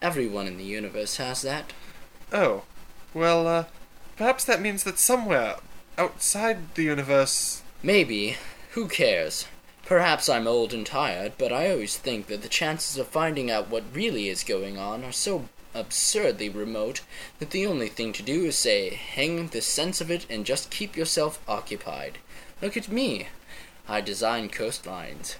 Everyone 0.00 0.46
in 0.46 0.56
the 0.56 0.64
universe 0.64 1.18
has 1.18 1.42
that. 1.42 1.74
Oh, 2.32 2.62
well, 3.12 3.46
uh, 3.46 3.64
perhaps 4.16 4.44
that 4.44 4.62
means 4.62 4.84
that 4.84 4.98
somewhere 4.98 5.56
outside 5.98 6.74
the 6.76 6.84
universe. 6.84 7.62
Maybe. 7.82 8.36
Who 8.70 8.88
cares? 8.88 9.46
Perhaps 9.90 10.28
I'm 10.28 10.46
old 10.46 10.72
and 10.72 10.86
tired, 10.86 11.32
but 11.36 11.52
I 11.52 11.68
always 11.68 11.96
think 11.96 12.28
that 12.28 12.42
the 12.42 12.48
chances 12.48 12.96
of 12.96 13.08
finding 13.08 13.50
out 13.50 13.68
what 13.68 13.82
really 13.92 14.28
is 14.28 14.44
going 14.44 14.78
on 14.78 15.02
are 15.02 15.10
so 15.10 15.48
absurdly 15.74 16.48
remote 16.48 17.00
that 17.40 17.50
the 17.50 17.66
only 17.66 17.88
thing 17.88 18.12
to 18.12 18.22
do 18.22 18.44
is 18.44 18.56
say, 18.56 18.90
hang 18.90 19.48
the 19.48 19.60
sense 19.60 20.00
of 20.00 20.08
it 20.08 20.26
and 20.30 20.46
just 20.46 20.70
keep 20.70 20.96
yourself 20.96 21.42
occupied. 21.48 22.18
Look 22.62 22.76
at 22.76 22.88
me. 22.88 23.26
I 23.88 24.00
design 24.00 24.48
coastlines. 24.48 25.34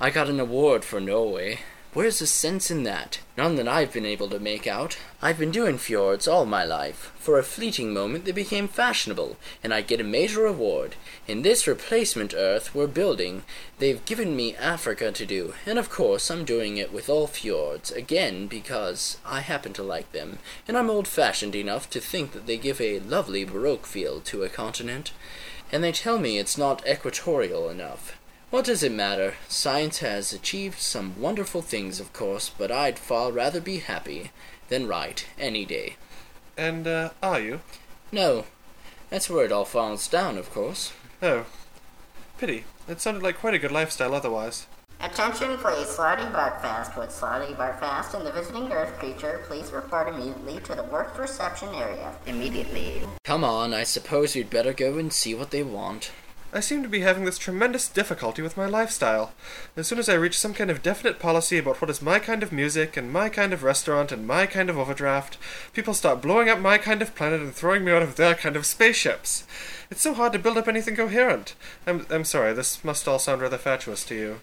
I 0.00 0.10
got 0.10 0.28
an 0.28 0.40
award 0.40 0.84
for 0.84 0.98
Norway. 0.98 1.60
Where's 1.94 2.18
the 2.18 2.26
sense 2.26 2.72
in 2.72 2.82
that? 2.82 3.20
None 3.38 3.54
that 3.54 3.68
I've 3.68 3.92
been 3.92 4.04
able 4.04 4.28
to 4.30 4.40
make 4.40 4.66
out. 4.66 4.98
I've 5.22 5.38
been 5.38 5.52
doing 5.52 5.78
fjords 5.78 6.26
all 6.26 6.44
my 6.44 6.64
life. 6.64 7.12
For 7.20 7.38
a 7.38 7.44
fleeting 7.44 7.94
moment 7.94 8.24
they 8.24 8.32
became 8.32 8.66
fashionable, 8.66 9.36
and 9.62 9.72
I 9.72 9.80
get 9.80 10.00
a 10.00 10.04
major 10.04 10.40
reward. 10.40 10.96
In 11.28 11.42
this 11.42 11.68
replacement 11.68 12.34
Earth 12.34 12.74
we're 12.74 12.88
building, 12.88 13.44
they've 13.78 14.04
given 14.06 14.34
me 14.34 14.56
Africa 14.56 15.12
to 15.12 15.24
do, 15.24 15.54
and 15.66 15.78
of 15.78 15.88
course 15.88 16.32
I'm 16.32 16.44
doing 16.44 16.78
it 16.78 16.92
with 16.92 17.08
all 17.08 17.28
fjords, 17.28 17.92
again 17.92 18.48
because 18.48 19.18
I 19.24 19.38
happen 19.38 19.72
to 19.74 19.84
like 19.84 20.10
them, 20.10 20.40
and 20.66 20.76
I'm 20.76 20.90
old 20.90 21.06
fashioned 21.06 21.54
enough 21.54 21.88
to 21.90 22.00
think 22.00 22.32
that 22.32 22.48
they 22.48 22.56
give 22.56 22.80
a 22.80 22.98
lovely 22.98 23.44
Baroque 23.44 23.86
feel 23.86 24.20
to 24.22 24.42
a 24.42 24.48
continent. 24.48 25.12
And 25.70 25.84
they 25.84 25.92
tell 25.92 26.18
me 26.18 26.38
it's 26.38 26.58
not 26.58 26.84
equatorial 26.88 27.70
enough. 27.70 28.16
What 28.54 28.66
does 28.66 28.84
it 28.84 28.92
matter? 28.92 29.34
Science 29.48 29.98
has 29.98 30.32
achieved 30.32 30.78
some 30.78 31.20
wonderful 31.20 31.60
things, 31.60 31.98
of 31.98 32.12
course, 32.12 32.52
but 32.56 32.70
I'd 32.70 33.00
far 33.00 33.32
rather 33.32 33.60
be 33.60 33.78
happy 33.78 34.30
than 34.68 34.86
right 34.86 35.26
any 35.36 35.64
day. 35.64 35.96
And, 36.56 36.86
uh, 36.86 37.10
are 37.20 37.40
you? 37.40 37.62
No. 38.12 38.44
That's 39.10 39.28
where 39.28 39.44
it 39.44 39.50
all 39.50 39.64
falls 39.64 40.06
down, 40.06 40.38
of 40.38 40.52
course. 40.52 40.92
Oh. 41.20 41.46
Pity. 42.38 42.62
It 42.86 43.00
sounded 43.00 43.24
like 43.24 43.40
quite 43.40 43.54
a 43.54 43.58
good 43.58 43.72
lifestyle 43.72 44.14
otherwise. 44.14 44.68
Attention, 45.00 45.56
please. 45.56 45.88
Slartibartfast 45.88 46.96
with 46.96 47.10
Slartibartfast 47.10 48.14
and 48.14 48.24
the 48.24 48.30
visiting 48.30 48.70
Earth 48.70 48.96
creature. 49.00 49.42
Please 49.48 49.72
report 49.72 50.06
immediately 50.06 50.60
to 50.60 50.76
the 50.76 50.84
work 50.84 51.18
reception 51.18 51.74
area. 51.74 52.14
Immediately. 52.26 53.02
Come 53.24 53.42
on, 53.42 53.74
I 53.74 53.82
suppose 53.82 54.36
you'd 54.36 54.48
better 54.48 54.72
go 54.72 54.96
and 54.96 55.12
see 55.12 55.34
what 55.34 55.50
they 55.50 55.64
want. 55.64 56.12
I 56.54 56.60
seem 56.60 56.84
to 56.84 56.88
be 56.88 57.00
having 57.00 57.24
this 57.24 57.36
tremendous 57.36 57.88
difficulty 57.88 58.40
with 58.40 58.56
my 58.56 58.66
lifestyle. 58.66 59.32
As 59.76 59.88
soon 59.88 59.98
as 59.98 60.08
I 60.08 60.14
reach 60.14 60.38
some 60.38 60.54
kind 60.54 60.70
of 60.70 60.84
definite 60.84 61.18
policy 61.18 61.58
about 61.58 61.80
what 61.80 61.90
is 61.90 62.00
my 62.00 62.20
kind 62.20 62.44
of 62.44 62.52
music, 62.52 62.96
and 62.96 63.12
my 63.12 63.28
kind 63.28 63.52
of 63.52 63.64
restaurant, 63.64 64.12
and 64.12 64.24
my 64.24 64.46
kind 64.46 64.70
of 64.70 64.78
overdraft, 64.78 65.36
people 65.72 65.94
start 65.94 66.22
blowing 66.22 66.48
up 66.48 66.60
my 66.60 66.78
kind 66.78 67.02
of 67.02 67.16
planet 67.16 67.40
and 67.40 67.52
throwing 67.52 67.84
me 67.84 67.90
out 67.90 68.02
of 68.02 68.14
their 68.14 68.36
kind 68.36 68.54
of 68.54 68.66
spaceships. 68.66 69.44
It's 69.90 70.02
so 70.02 70.14
hard 70.14 70.32
to 70.32 70.38
build 70.38 70.56
up 70.56 70.68
anything 70.68 70.94
coherent. 70.94 71.56
I'm, 71.88 72.06
I'm 72.08 72.24
sorry, 72.24 72.52
this 72.52 72.84
must 72.84 73.08
all 73.08 73.18
sound 73.18 73.42
rather 73.42 73.58
fatuous 73.58 74.04
to 74.04 74.14
you. 74.14 74.40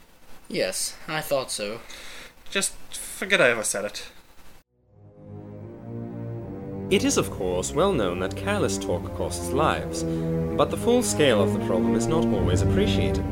Yes, 0.49 0.97
I 1.07 1.21
thought 1.21 1.49
so. 1.49 1.79
Just 2.49 2.73
forget 2.93 3.39
I 3.39 3.51
ever 3.51 3.63
said 3.63 3.85
it. 3.85 4.09
It 6.91 7.05
is, 7.05 7.15
of 7.15 7.31
course, 7.31 7.71
well 7.71 7.93
known 7.93 8.19
that 8.19 8.35
careless 8.35 8.77
talk 8.77 9.15
costs 9.15 9.51
lives, 9.51 10.03
but 10.03 10.69
the 10.69 10.75
full 10.75 11.01
scale 11.01 11.41
of 11.41 11.53
the 11.53 11.65
problem 11.65 11.95
is 11.95 12.05
not 12.05 12.25
always 12.25 12.63
appreciated. 12.63 13.23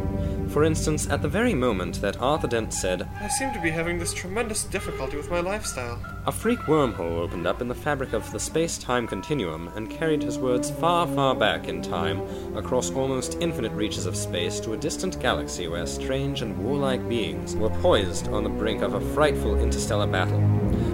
For 0.48 0.64
instance, 0.64 1.10
at 1.10 1.22
the 1.22 1.28
very 1.28 1.54
moment 1.54 2.00
that 2.00 2.22
Arthur 2.22 2.48
Dent 2.48 2.74
said, 2.74 3.06
I 3.20 3.28
seem 3.28 3.52
to 3.52 3.60
be 3.60 3.70
having 3.70 4.00
this 4.00 4.14
tremendous 4.14 4.64
difficulty 4.64 5.18
with 5.18 5.30
my 5.30 5.42
lifestyle. 5.42 6.02
a 6.26 6.32
freak 6.32 6.60
wormhole 6.60 7.20
opened 7.20 7.46
up 7.46 7.60
in 7.62 7.68
the 7.68 7.76
fabric 7.76 8.14
of 8.14 8.32
the 8.32 8.40
space 8.40 8.78
time 8.78 9.06
continuum 9.06 9.68
and 9.76 9.92
carried 9.92 10.24
his 10.24 10.40
words 10.40 10.72
far, 10.72 11.06
far 11.08 11.36
back 11.36 11.68
in 11.68 11.82
time, 11.82 12.22
across 12.56 12.92
almost 12.92 13.38
infinite 13.42 13.74
reaches 13.74 14.06
of 14.06 14.16
space 14.16 14.62
to 14.62 14.72
a 14.72 14.78
distant 14.78 15.20
galaxy 15.20 15.68
where 15.68 15.86
strange 15.86 16.42
and 16.42 16.58
warlike 16.58 17.08
beings 17.10 17.58
were 17.58 17.70
poised 17.82 18.30
on 18.30 18.44
the 18.44 18.50
brink 18.50 18.82
of 18.82 18.94
a 18.94 19.14
frightful 19.14 19.60
interstellar 19.60 20.08
battle. 20.08 20.40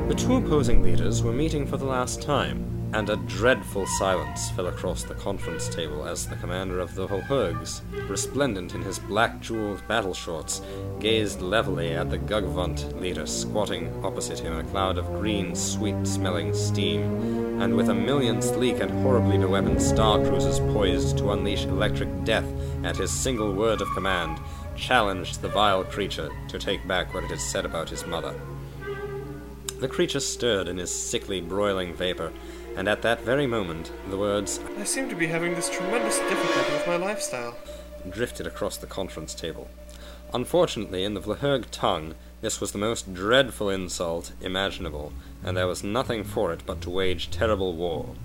The 0.08 0.13
two 0.13 0.36
opposing 0.36 0.84
leaders 0.84 1.24
were 1.24 1.34
meeting 1.34 1.65
for 1.65 1.78
the 1.78 1.86
last 1.86 2.22
time, 2.22 2.91
and 2.94 3.10
a 3.10 3.15
dreadful 3.15 3.88
silence 3.98 4.52
fell 4.52 4.68
across 4.68 5.02
the 5.02 5.15
conference 5.15 5.68
table 5.68 6.06
as 6.06 6.28
the 6.28 6.36
commander 6.36 6.80
of 6.80 6.94
the 6.94 7.08
Vl'hurgs, 7.08 7.82
resplendent 8.08 8.76
in 8.76 8.84
his 8.84 9.00
black 9.00 9.41
jeweled 9.41 9.86
battle 9.88 10.13
shorts, 10.13 10.62
gazed 11.00 11.41
levelly 11.41 11.94
at 11.94 12.12
the 12.12 12.20
Gugvunt 12.20 13.02
leader 13.02 13.26
squatting 13.26 13.91
opposite 14.06 14.38
him 14.38 14.54
in 14.54 14.63
a 14.63 14.70
cloud 14.70 15.00
of 15.00 15.08
green, 15.08 15.56
sweet 15.56 16.06
smelling 16.06 16.54
steam, 16.54 17.60
and 17.60 17.76
with 17.76 17.89
a 17.89 17.96
million 17.96 18.44
sleek 18.44 18.82
and 18.82 18.91
horribly 19.02 19.39
beweaponed 19.39 19.82
star 19.82 20.24
cruisers 20.24 20.60
poised 20.72 21.18
to 21.18 21.32
unleash 21.32 21.65
electric 21.65 22.24
death 22.24 22.46
at 22.84 22.96
his 22.96 23.10
single 23.10 23.52
word 23.54 23.82
of 23.82 23.89
command, 23.96 24.39
challenged 24.76 25.41
the 25.41 25.50
vile 25.50 25.84
creature 25.84 26.30
to 26.48 26.60
take 26.60 26.88
back 26.88 27.12
what 27.12 27.24
it 27.24 27.32
had 27.32 27.41
said 27.41 27.65
about 27.65 27.89
his 27.89 28.06
mother. 28.06 28.36
The 29.86 29.91
creature 29.91 30.19
stirred 30.19 30.67
in 30.67 30.80
his 30.80 30.91
sickly, 30.91 31.39
broiling 31.39 31.93
vapor, 31.93 32.34
and 32.76 32.88
at 32.88 33.04
that 33.04 33.21
very 33.21 33.45
moment 33.45 33.91
the 34.10 34.17
words 34.17 34.60
I 34.80 34.84
seem 34.84 35.10
to 35.10 35.15
be 35.15 35.28
having 35.28 35.54
this 35.54 35.69
tremendous 35.69 36.17
difficulty 36.17 36.74
with 36.74 36.88
my 36.88 36.95
lifestyle. 36.95 37.56
drifted 38.10 38.48
across 38.48 38.78
the 38.78 38.88
conference 38.88 39.36
table. 39.36 39.69
Unfortunately, 40.34 41.04
in 41.04 41.13
the 41.13 41.21
Vl'hurg 41.21 41.65
tongue, 41.69 42.15
this 42.41 42.60
was 42.60 42.71
the 42.71 42.80
most 42.80 43.13
dreadful 43.13 43.69
insult 43.69 44.32
imaginable, 44.41 45.13
and 45.43 45.56
there 45.56 45.67
was 45.67 45.84
nothing 45.84 46.24
for 46.24 46.52
it 46.52 46.62
but 46.65 46.82
to 46.82 46.89
wage 46.89 47.30
terrible 47.30 47.76
war. 47.76 48.15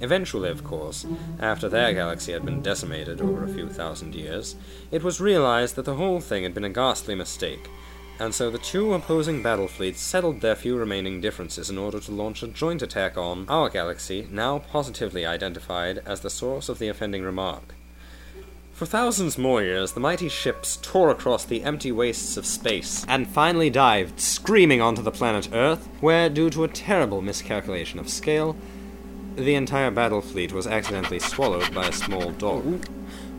Eventually, 0.00 0.48
of 0.48 0.64
course, 0.64 1.04
after 1.38 1.68
their 1.68 1.92
galaxy 1.92 2.32
had 2.32 2.46
been 2.46 2.62
decimated 2.62 3.20
over 3.20 3.44
a 3.44 3.52
few 3.52 3.68
thousand 3.68 4.14
years, 4.14 4.56
it 4.90 5.02
was 5.02 5.20
realized 5.20 5.74
that 5.74 5.84
the 5.84 5.96
whole 5.96 6.20
thing 6.20 6.44
had 6.44 6.54
been 6.54 6.64
a 6.64 6.70
ghastly 6.70 7.14
mistake, 7.14 7.68
and 8.18 8.34
so 8.34 8.50
the 8.50 8.58
two 8.58 8.94
opposing 8.94 9.42
battle 9.42 9.68
fleets 9.68 10.00
settled 10.00 10.40
their 10.40 10.54
few 10.54 10.76
remaining 10.76 11.20
differences 11.20 11.68
in 11.68 11.78
order 11.78 11.98
to 12.00 12.12
launch 12.12 12.42
a 12.42 12.48
joint 12.48 12.82
attack 12.82 13.16
on 13.16 13.46
our 13.48 13.68
galaxy, 13.68 14.28
now 14.30 14.58
positively 14.58 15.26
identified 15.26 15.98
as 16.06 16.20
the 16.20 16.30
source 16.30 16.68
of 16.68 16.78
the 16.78 16.88
offending 16.88 17.22
remark. 17.22 17.74
For 18.72 18.86
thousands 18.86 19.38
more 19.38 19.62
years, 19.62 19.92
the 19.92 20.00
mighty 20.00 20.28
ships 20.28 20.78
tore 20.82 21.10
across 21.10 21.44
the 21.44 21.62
empty 21.62 21.92
wastes 21.92 22.36
of 22.36 22.44
space 22.44 23.06
and 23.08 23.28
finally 23.28 23.70
dived 23.70 24.18
screaming 24.18 24.80
onto 24.80 25.00
the 25.00 25.12
planet 25.12 25.48
Earth, 25.52 25.88
where, 26.00 26.28
due 26.28 26.50
to 26.50 26.64
a 26.64 26.68
terrible 26.68 27.22
miscalculation 27.22 28.00
of 28.00 28.08
scale, 28.08 28.56
the 29.36 29.54
entire 29.54 29.90
battle 29.90 30.20
fleet 30.20 30.52
was 30.52 30.66
accidentally 30.66 31.20
swallowed 31.20 31.72
by 31.72 31.86
a 31.86 31.92
small 31.92 32.30
dog. 32.32 32.84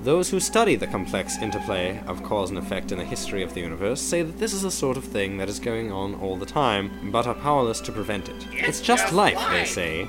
Those 0.06 0.30
who 0.30 0.40
study 0.40 0.76
the 0.76 0.86
complex 0.86 1.40
interplay 1.40 2.00
of 2.06 2.22
cause 2.22 2.52
and 2.52 2.60
effect 2.60 2.92
in 2.92 3.00
the 3.00 3.04
history 3.04 3.42
of 3.42 3.56
the 3.56 3.62
universe 3.62 4.00
say 4.00 4.22
that 4.22 4.38
this 4.38 4.54
is 4.54 4.62
the 4.62 4.70
sort 4.70 4.98
of 4.98 5.04
thing 5.04 5.40
that 5.40 5.50
is 5.50 5.58
going 5.58 5.92
on 5.92 6.14
all 6.22 6.38
the 6.38 6.46
time, 6.46 7.10
but 7.12 7.26
are 7.26 7.34
powerless 7.34 7.82
to 7.82 7.92
prevent 7.92 8.30
it. 8.30 8.46
It's 8.52 8.82
just 8.82 9.14
life, 9.14 9.44
they 9.50 9.66
say. 9.66 10.08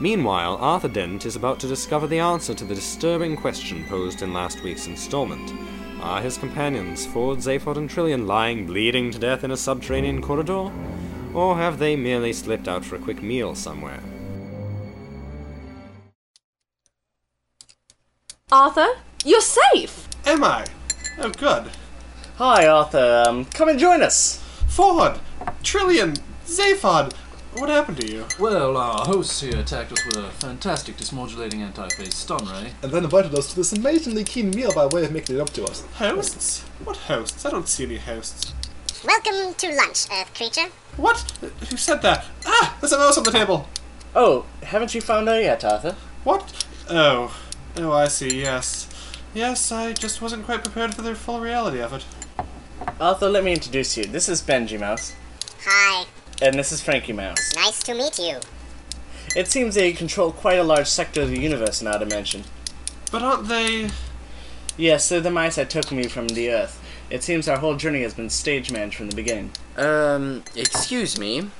Meanwhile, 0.00 0.56
Arthur 0.56 0.88
Dent 0.88 1.24
is 1.24 1.36
about 1.36 1.60
to 1.60 1.68
discover 1.68 2.08
the 2.08 2.18
answer 2.18 2.52
to 2.52 2.64
the 2.64 2.74
disturbing 2.74 3.36
question 3.36 3.84
posed 3.84 4.22
in 4.22 4.32
last 4.32 4.64
week's 4.64 4.88
installment. 4.88 5.52
Are 6.00 6.20
his 6.20 6.36
companions, 6.36 7.06
Ford, 7.06 7.38
Zaphod, 7.38 7.76
and 7.76 7.88
Trillian, 7.88 8.26
lying 8.26 8.66
bleeding 8.66 9.12
to 9.12 9.20
death 9.20 9.44
in 9.44 9.52
a 9.52 9.56
subterranean 9.56 10.20
corridor? 10.20 10.72
Or 11.32 11.56
have 11.56 11.78
they 11.78 11.94
merely 11.94 12.32
slipped 12.32 12.66
out 12.66 12.84
for 12.84 12.96
a 12.96 12.98
quick 12.98 13.22
meal 13.22 13.54
somewhere? 13.54 14.00
Arthur, 18.50 18.88
you're 19.28 19.42
safe! 19.42 20.08
Am 20.24 20.42
I? 20.42 20.64
Oh, 21.18 21.28
good. 21.28 21.70
Hi, 22.36 22.66
Arthur. 22.66 23.24
Um, 23.26 23.44
come 23.44 23.68
and 23.68 23.78
join 23.78 24.02
us. 24.02 24.42
Ford! 24.66 25.20
Trillian! 25.62 26.18
Zaphod! 26.46 27.12
What 27.52 27.68
happened 27.68 28.00
to 28.00 28.10
you? 28.10 28.24
Well, 28.38 28.76
our 28.78 29.04
hosts 29.04 29.42
here 29.42 29.58
attacked 29.58 29.92
us 29.92 30.06
with 30.06 30.16
a 30.16 30.30
fantastic 30.30 30.96
dismodulating 30.96 31.60
anti-phase 31.60 32.14
stun 32.14 32.46
ray. 32.46 32.72
And 32.82 32.90
then 32.90 33.04
invited 33.04 33.34
us 33.34 33.50
to 33.50 33.56
this 33.56 33.72
amazingly 33.72 34.24
keen 34.24 34.50
meal 34.50 34.72
by 34.72 34.86
way 34.86 35.04
of 35.04 35.12
making 35.12 35.36
it 35.36 35.40
up 35.40 35.50
to 35.50 35.64
us. 35.64 35.84
Hosts? 35.96 36.62
What 36.82 36.96
hosts? 36.96 37.44
I 37.44 37.50
don't 37.50 37.68
see 37.68 37.84
any 37.84 37.98
hosts. 37.98 38.54
Welcome 39.04 39.54
to 39.54 39.74
lunch, 39.74 40.06
Earth 40.10 40.32
creature. 40.34 40.70
What? 40.96 41.18
Who 41.68 41.76
said 41.76 42.00
that? 42.00 42.24
Ah! 42.46 42.76
There's 42.80 42.92
a 42.92 42.98
mouse 42.98 43.18
on 43.18 43.24
the 43.24 43.32
table! 43.32 43.68
Oh, 44.14 44.46
haven't 44.62 44.94
you 44.94 45.02
found 45.02 45.28
her 45.28 45.40
yet, 45.40 45.64
Arthur? 45.64 45.96
What? 46.24 46.66
Oh. 46.88 47.36
Oh, 47.76 47.92
I 47.92 48.08
see, 48.08 48.40
yes. 48.40 48.87
Yes, 49.34 49.70
I 49.70 49.92
just 49.92 50.22
wasn't 50.22 50.44
quite 50.44 50.64
prepared 50.64 50.94
for 50.94 51.02
the 51.02 51.14
full 51.14 51.40
reality 51.40 51.80
of 51.80 51.92
it. 51.92 52.04
Arthur, 53.00 53.28
let 53.28 53.44
me 53.44 53.52
introduce 53.52 53.96
you. 53.96 54.04
This 54.04 54.28
is 54.28 54.42
Benji 54.42 54.78
Mouse, 54.78 55.14
Hi. 55.64 56.06
and 56.40 56.58
this 56.58 56.72
is 56.72 56.80
Frankie 56.80 57.12
Mouse. 57.12 57.54
Nice 57.54 57.82
to 57.84 57.94
meet 57.94 58.18
you. 58.18 58.38
It 59.36 59.48
seems 59.48 59.74
they 59.74 59.92
control 59.92 60.32
quite 60.32 60.58
a 60.58 60.64
large 60.64 60.86
sector 60.86 61.22
of 61.22 61.30
the 61.30 61.38
universe 61.38 61.82
in 61.82 61.86
our 61.86 61.98
dimension. 61.98 62.44
But 63.12 63.22
aren't 63.22 63.48
they. 63.48 63.90
Yes, 64.76 65.08
they're 65.08 65.20
the 65.20 65.30
mice 65.30 65.56
that 65.56 65.70
took 65.70 65.92
me 65.92 66.04
from 66.04 66.28
the 66.28 66.50
Earth. 66.50 66.82
It 67.10 67.22
seems 67.22 67.48
our 67.48 67.58
whole 67.58 67.76
journey 67.76 68.02
has 68.02 68.14
been 68.14 68.30
stage 68.30 68.70
managed 68.70 68.96
from 68.96 69.10
the 69.10 69.16
beginning. 69.16 69.50
Um, 69.76 70.44
excuse 70.54 71.18
me. 71.18 71.50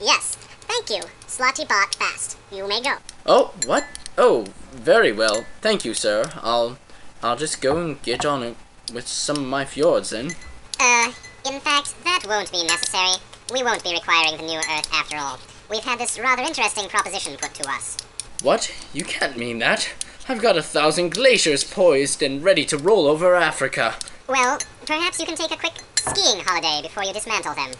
Yes. 0.00 0.36
Thank 0.62 0.90
you. 0.90 1.02
Slartibartfast. 1.26 2.36
You 2.52 2.68
may 2.68 2.80
go. 2.80 2.96
Oh, 3.26 3.52
what? 3.66 3.84
Oh, 4.16 4.46
very 4.72 5.10
well. 5.12 5.44
Thank 5.60 5.84
you, 5.84 5.94
sir. 5.94 6.30
I'll 6.42 6.78
I'll 7.22 7.36
just 7.36 7.60
go 7.60 7.76
and 7.76 8.00
get 8.02 8.24
on 8.24 8.42
it 8.42 8.56
with 8.94 9.06
some 9.06 9.36
of 9.36 9.44
my 9.44 9.64
fjords 9.64 10.10
then. 10.10 10.32
Uh, 10.78 11.12
in 11.46 11.60
fact, 11.60 11.94
that 12.04 12.24
won't 12.26 12.50
be 12.50 12.64
necessary. 12.64 13.12
We 13.52 13.62
won't 13.62 13.84
be 13.84 13.92
requiring 13.92 14.36
the 14.36 14.46
new 14.46 14.58
Earth 14.58 14.88
after 14.92 15.16
all. 15.16 15.38
We've 15.70 15.84
had 15.84 15.98
this 15.98 16.18
rather 16.18 16.42
interesting 16.42 16.88
proposition 16.88 17.36
put 17.36 17.54
to 17.54 17.68
us. 17.68 17.98
What? 18.42 18.72
You 18.92 19.04
can't 19.04 19.36
mean 19.36 19.58
that. 19.58 19.92
I've 20.28 20.40
got 20.40 20.56
a 20.56 20.62
thousand 20.62 21.12
glaciers 21.12 21.64
poised 21.64 22.22
and 22.22 22.42
ready 22.42 22.64
to 22.66 22.78
roll 22.78 23.06
over 23.06 23.34
Africa. 23.34 23.96
Well, 24.28 24.58
perhaps 24.86 25.18
you 25.18 25.26
can 25.26 25.36
take 25.36 25.50
a 25.50 25.56
quick 25.56 25.74
skiing 25.96 26.42
holiday 26.44 26.80
before 26.82 27.04
you 27.04 27.12
dismantle 27.12 27.54
them. 27.54 27.72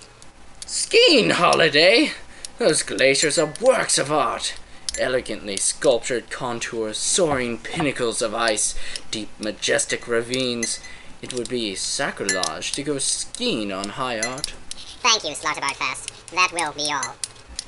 Skiing 0.67 1.31
holiday? 1.31 2.11
Those 2.59 2.83
glaciers 2.83 3.39
are 3.39 3.55
works 3.61 3.99
of 3.99 4.13
art. 4.13 4.55
Elegantly 5.01 5.57
sculptured 5.57 6.31
contours, 6.31 6.99
soaring 6.99 7.57
pinnacles 7.57 8.21
of 8.21 8.35
ice, 8.35 8.75
deep, 9.11 9.31
majestic 9.41 10.07
ravines. 10.07 10.79
It 11.23 11.33
would 11.33 11.49
be 11.49 11.75
sacrilege 11.75 12.73
to 12.73 12.83
go 12.83 12.99
skiing 12.99 13.73
on 13.73 13.91
high 13.91 14.21
art. 14.21 14.53
Thank 15.01 15.25
you, 15.25 15.31
Slartibartfast. 15.31 16.31
That 16.33 16.53
will 16.53 16.73
be 16.73 16.93
all. 16.93 17.17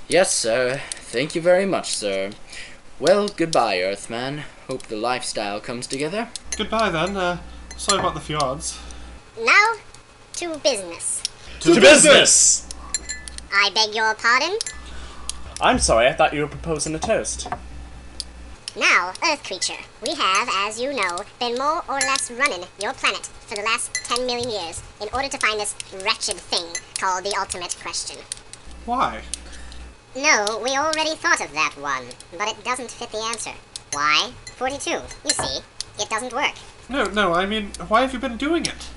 Yes, 0.09 0.33
sir. 0.35 0.83
Thank 0.91 1.35
you 1.35 1.41
very 1.41 1.65
much, 1.65 1.95
sir. 1.95 2.33
Well, 3.01 3.29
goodbye, 3.29 3.81
Earthman. 3.81 4.45
Hope 4.69 4.83
the 4.83 4.97
lifestyle 4.97 5.59
comes 5.59 5.87
together. 5.87 6.29
Goodbye 6.57 6.91
then. 6.91 7.17
Uh, 7.17 7.39
sorry 7.79 8.01
about 8.01 8.15
the 8.15 8.21
fjords. 8.21 8.79
Now, 9.43 9.77
to 10.35 10.59
business. 10.59 11.23
To 11.61 11.81
business! 11.81 12.69
I 13.53 13.71
beg 13.71 13.95
your 13.95 14.15
pardon? 14.15 14.59
I'm 15.61 15.79
sorry, 15.79 16.09
I 16.09 16.13
thought 16.13 16.35
you 16.35 16.41
were 16.43 16.49
proposing 16.49 16.95
a 16.95 16.99
toast. 16.99 17.49
Now, 18.75 19.13
Earth 19.23 19.45
creature, 19.45 19.81
we 20.01 20.15
have, 20.15 20.49
as 20.51 20.81
you 20.81 20.95
know, 20.95 21.19
been 21.39 21.57
more 21.57 21.85
or 21.89 21.99
less 22.01 22.31
running 22.31 22.65
your 22.81 22.95
planet 22.95 23.27
for 23.27 23.55
the 23.55 23.63
last 23.63 23.95
10 23.95 24.27
million 24.27 24.49
years 24.49 24.83
in 25.01 25.09
order 25.13 25.29
to 25.29 25.39
find 25.39 25.61
this 25.61 25.75
wretched 26.03 26.37
thing 26.37 26.65
called 26.99 27.25
the 27.25 27.37
ultimate 27.39 27.77
question. 27.83 28.17
Why? 28.87 29.23
No, 30.17 30.61
we 30.63 30.71
already 30.71 31.15
thought 31.17 31.45
of 31.45 31.53
that 31.53 31.75
one, 31.79 32.05
but 32.39 32.49
it 32.49 32.65
doesn't 32.65 32.91
fit 32.91 33.11
the 33.11 33.19
answer. 33.19 33.53
Why? 33.93 34.33
42. 34.57 34.91
You 34.91 35.31
see, 35.31 35.61
it 36.01 36.09
doesn't 36.09 36.33
work. 36.33 36.55
No, 36.89 37.05
no, 37.05 37.35
I 37.35 37.45
mean, 37.45 37.73
why 37.89 38.01
have 38.01 38.13
you 38.13 38.19
been 38.19 38.37
doing 38.39 38.65
it? 38.65 38.89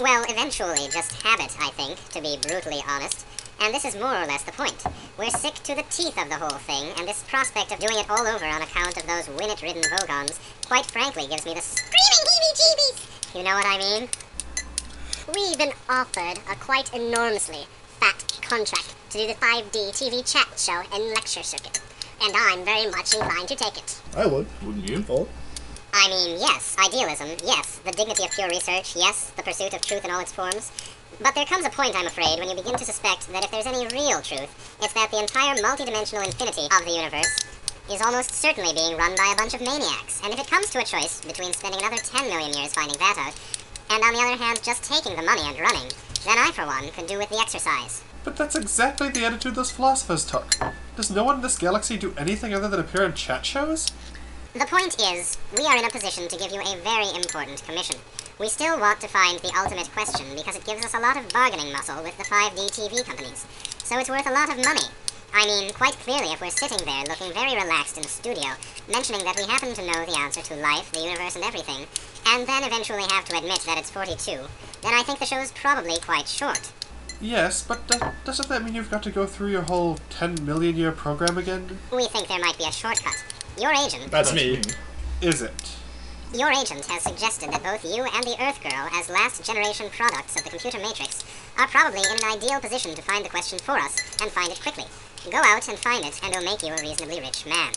Well, 0.00 0.24
eventually, 0.28 0.88
just 0.90 1.22
habit, 1.22 1.56
I 1.60 1.70
think, 1.70 1.98
to 2.10 2.20
be 2.20 2.36
brutally 2.42 2.82
honest. 2.88 3.24
And 3.60 3.74
this 3.74 3.84
is 3.84 3.94
more 3.94 4.14
or 4.14 4.26
less 4.26 4.42
the 4.42 4.52
point. 4.52 4.84
We're 5.18 5.30
sick 5.30 5.54
to 5.54 5.74
the 5.74 5.84
teeth 5.90 6.20
of 6.20 6.28
the 6.28 6.36
whole 6.36 6.58
thing, 6.58 6.92
and 6.98 7.08
this 7.08 7.24
prospect 7.28 7.72
of 7.72 7.78
doing 7.78 7.98
it 7.98 8.10
all 8.10 8.26
over 8.26 8.44
on 8.44 8.62
account 8.62 8.96
of 8.96 9.06
those 9.06 9.26
whinnet-ridden 9.26 9.82
Vogons, 9.82 10.38
quite 10.66 10.86
frankly, 10.86 11.26
gives 11.26 11.46
me 11.46 11.54
the 11.54 11.60
screaming 11.60 12.26
heebie-jeebies! 12.26 13.36
You 13.36 13.42
know 13.42 13.54
what 13.54 13.66
I 13.66 13.78
mean? 13.78 14.08
We've 15.34 15.58
been 15.58 15.72
offered 15.88 16.38
a 16.50 16.56
quite 16.56 16.92
enormously 16.92 17.66
fat 18.00 18.38
contract 18.42 18.94
to 19.10 19.18
do 19.18 19.26
the 19.26 19.34
5D 19.34 19.90
TV 19.92 20.30
chat 20.30 20.48
show 20.58 20.82
and 20.92 21.08
lecture 21.10 21.42
circuit, 21.42 21.80
and 22.22 22.34
I'm 22.36 22.64
very 22.64 22.90
much 22.90 23.14
inclined 23.14 23.48
to 23.48 23.56
take 23.56 23.78
it. 23.78 24.02
I 24.16 24.26
would. 24.26 24.46
Wouldn't 24.62 24.88
you? 24.88 25.02
Paul? 25.02 25.28
I 25.96 26.08
mean, 26.08 26.40
yes, 26.40 26.76
idealism, 26.78 27.28
yes, 27.44 27.78
the 27.84 27.92
dignity 27.92 28.24
of 28.24 28.32
pure 28.32 28.48
research, 28.48 28.96
yes, 28.96 29.30
the 29.36 29.44
pursuit 29.44 29.72
of 29.74 29.80
truth 29.80 30.04
in 30.04 30.10
all 30.10 30.20
its 30.20 30.32
forms. 30.32 30.72
But 31.20 31.34
there 31.34 31.46
comes 31.46 31.64
a 31.64 31.70
point, 31.70 31.94
I'm 31.94 32.06
afraid, 32.06 32.40
when 32.40 32.48
you 32.48 32.56
begin 32.56 32.76
to 32.76 32.84
suspect 32.84 33.30
that 33.32 33.44
if 33.44 33.50
there's 33.50 33.66
any 33.66 33.86
real 33.86 34.20
truth, 34.20 34.50
it's 34.82 34.94
that 34.94 35.10
the 35.10 35.20
entire 35.20 35.54
multidimensional 35.62 36.26
infinity 36.26 36.66
of 36.66 36.84
the 36.84 36.90
universe 36.90 37.30
is 37.88 38.02
almost 38.02 38.32
certainly 38.32 38.74
being 38.74 38.96
run 38.96 39.14
by 39.14 39.30
a 39.32 39.36
bunch 39.36 39.54
of 39.54 39.60
maniacs. 39.60 40.20
And 40.24 40.32
if 40.32 40.40
it 40.40 40.50
comes 40.50 40.70
to 40.70 40.80
a 40.80 40.84
choice 40.84 41.20
between 41.20 41.52
spending 41.52 41.80
another 41.80 42.02
10 42.02 42.28
million 42.28 42.52
years 42.52 42.74
finding 42.74 42.98
that 42.98 43.16
out, 43.18 43.34
and 43.90 44.02
on 44.02 44.12
the 44.12 44.26
other 44.26 44.42
hand, 44.42 44.62
just 44.64 44.82
taking 44.82 45.14
the 45.14 45.22
money 45.22 45.42
and 45.42 45.58
running, 45.60 45.88
then 46.24 46.38
I, 46.38 46.50
for 46.52 46.66
one, 46.66 46.90
could 46.90 47.06
do 47.06 47.18
with 47.18 47.28
the 47.28 47.38
exercise. 47.38 48.02
But 48.24 48.36
that's 48.36 48.56
exactly 48.56 49.08
the 49.10 49.24
attitude 49.24 49.54
those 49.54 49.70
philosophers 49.70 50.24
took. 50.24 50.56
Does 50.96 51.10
no 51.10 51.22
one 51.22 51.36
in 51.36 51.42
this 51.42 51.58
galaxy 51.58 51.96
do 51.96 52.14
anything 52.18 52.54
other 52.54 52.68
than 52.68 52.80
appear 52.80 53.04
in 53.04 53.12
chat 53.12 53.46
shows? 53.46 53.92
The 54.54 54.66
point 54.66 54.96
is, 55.00 55.36
we 55.56 55.66
are 55.66 55.76
in 55.76 55.84
a 55.84 55.90
position 55.90 56.26
to 56.28 56.38
give 56.38 56.50
you 56.50 56.60
a 56.60 56.80
very 56.82 57.10
important 57.14 57.62
commission. 57.64 57.96
We 58.36 58.48
still 58.48 58.80
want 58.80 59.00
to 59.00 59.06
find 59.06 59.38
the 59.38 59.54
ultimate 59.56 59.92
question 59.92 60.26
because 60.34 60.56
it 60.56 60.66
gives 60.66 60.84
us 60.84 60.94
a 60.94 60.98
lot 60.98 61.16
of 61.16 61.28
bargaining 61.28 61.72
muscle 61.72 62.02
with 62.02 62.18
the 62.18 62.24
5D 62.24 62.66
TV 62.66 63.04
companies. 63.04 63.46
So 63.84 63.96
it's 63.96 64.10
worth 64.10 64.26
a 64.26 64.32
lot 64.32 64.50
of 64.50 64.56
money. 64.56 64.82
I 65.32 65.46
mean, 65.46 65.72
quite 65.72 65.92
clearly, 66.02 66.32
if 66.32 66.40
we're 66.40 66.50
sitting 66.50 66.84
there 66.84 67.04
looking 67.04 67.32
very 67.32 67.54
relaxed 67.54 67.96
in 67.96 68.02
the 68.02 68.08
studio, 68.08 68.50
mentioning 68.90 69.24
that 69.24 69.36
we 69.36 69.44
happen 69.44 69.72
to 69.74 69.86
know 69.86 70.04
the 70.04 70.18
answer 70.18 70.42
to 70.42 70.56
life, 70.56 70.90
the 70.90 71.04
universe, 71.04 71.36
and 71.36 71.44
everything, 71.44 71.86
and 72.26 72.44
then 72.44 72.64
eventually 72.64 73.02
have 73.02 73.24
to 73.26 73.38
admit 73.38 73.60
that 73.66 73.78
it's 73.78 73.90
42, 73.90 74.16
then 74.82 74.94
I 74.94 75.04
think 75.04 75.20
the 75.20 75.26
show's 75.26 75.52
probably 75.52 75.98
quite 75.98 76.26
short. 76.26 76.72
Yes, 77.20 77.62
but 77.62 77.82
uh, 77.94 78.10
doesn't 78.24 78.48
that 78.48 78.64
mean 78.64 78.74
you've 78.74 78.90
got 78.90 79.04
to 79.04 79.10
go 79.10 79.26
through 79.26 79.50
your 79.50 79.62
whole 79.62 79.98
10 80.10 80.44
million 80.44 80.74
year 80.74 80.90
program 80.90 81.38
again? 81.38 81.78
We 81.92 82.06
think 82.06 82.26
there 82.26 82.40
might 82.40 82.58
be 82.58 82.64
a 82.64 82.72
shortcut. 82.72 83.14
Your 83.60 83.72
agent. 83.72 84.10
That's 84.10 84.34
me. 84.34 84.60
Is 85.20 85.40
it? 85.40 85.76
Your 86.32 86.50
agent 86.50 86.86
has 86.86 87.02
suggested 87.02 87.52
that 87.52 87.62
both 87.62 87.84
you 87.84 88.02
and 88.02 88.24
the 88.24 88.36
Earth 88.40 88.62
Girl, 88.62 88.88
as 88.94 89.10
last-generation 89.10 89.90
products 89.90 90.36
of 90.36 90.44
the 90.44 90.50
computer 90.50 90.78
matrix, 90.78 91.22
are 91.58 91.68
probably 91.68 92.00
in 92.00 92.16
an 92.16 92.32
ideal 92.32 92.60
position 92.60 92.94
to 92.94 93.02
find 93.02 93.24
the 93.24 93.28
question 93.28 93.58
for 93.58 93.76
us, 93.78 93.98
and 94.22 94.30
find 94.30 94.50
it 94.50 94.62
quickly. 94.62 94.84
Go 95.30 95.38
out 95.38 95.68
and 95.68 95.78
find 95.78 96.04
it, 96.04 96.18
and 96.22 96.34
it'll 96.34 96.44
make 96.44 96.62
you 96.62 96.74
a 96.74 96.80
reasonably 96.80 97.20
rich 97.20 97.46
man. 97.46 97.72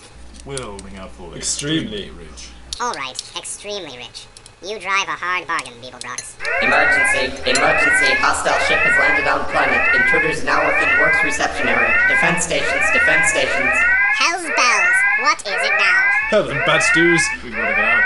We're 0.46 0.62
holding 0.62 0.98
out 0.98 1.12
for 1.12 1.36
extremely, 1.36 2.08
extremely 2.08 2.26
rich. 2.26 2.50
Alright, 2.80 3.22
extremely 3.36 3.98
rich. 3.98 4.26
You 4.66 4.80
drive 4.82 5.06
a 5.06 5.14
hard 5.14 5.46
bargain, 5.46 5.78
Beeblebrox. 5.78 6.34
Emergency! 6.66 7.30
Emergency! 7.46 8.10
Hostile 8.18 8.58
ship 8.66 8.82
has 8.82 8.98
landed 8.98 9.30
on 9.30 9.46
planet. 9.54 9.86
Intruders 10.02 10.42
now 10.42 10.66
within 10.66 10.90
works 10.98 11.22
reception 11.22 11.70
area. 11.70 11.94
Defense 12.10 12.50
stations, 12.50 12.86
defense 12.90 13.30
stations. 13.30 13.78
Hell's 14.18 14.50
bells! 14.50 14.98
What 15.22 15.40
is 15.46 15.62
it 15.62 15.76
now? 15.78 16.02
Hell 16.34 16.50
and 16.50 16.66
bad 16.66 16.82
stews! 16.82 17.22
We 17.44 17.54
got 17.54 17.70
to 17.70 17.76
get 17.78 17.86
out. 17.86 17.97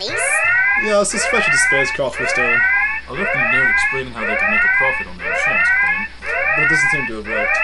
Police? 0.00 0.32
Yeah, 0.82 1.02
it's 1.02 1.12
a 1.12 1.18
special 1.18 1.52
spacecraft 1.68 2.18
we're 2.18 2.26
stealing. 2.28 2.58
I 3.06 3.12
left 3.12 3.34
them 3.34 3.44
a 3.44 3.52
note 3.52 3.68
explaining 3.68 4.12
how 4.14 4.24
they 4.24 4.34
could 4.34 4.48
make 4.48 4.64
a 4.64 4.72
profit 4.78 5.06
on 5.06 5.18
their 5.18 5.28
insurance 5.28 5.68
claim. 5.76 6.06
But 6.56 6.64
it 6.64 6.68
doesn't 6.70 6.88
seem 6.88 7.06
to 7.08 7.14
have 7.20 7.28
worked. 7.28 7.58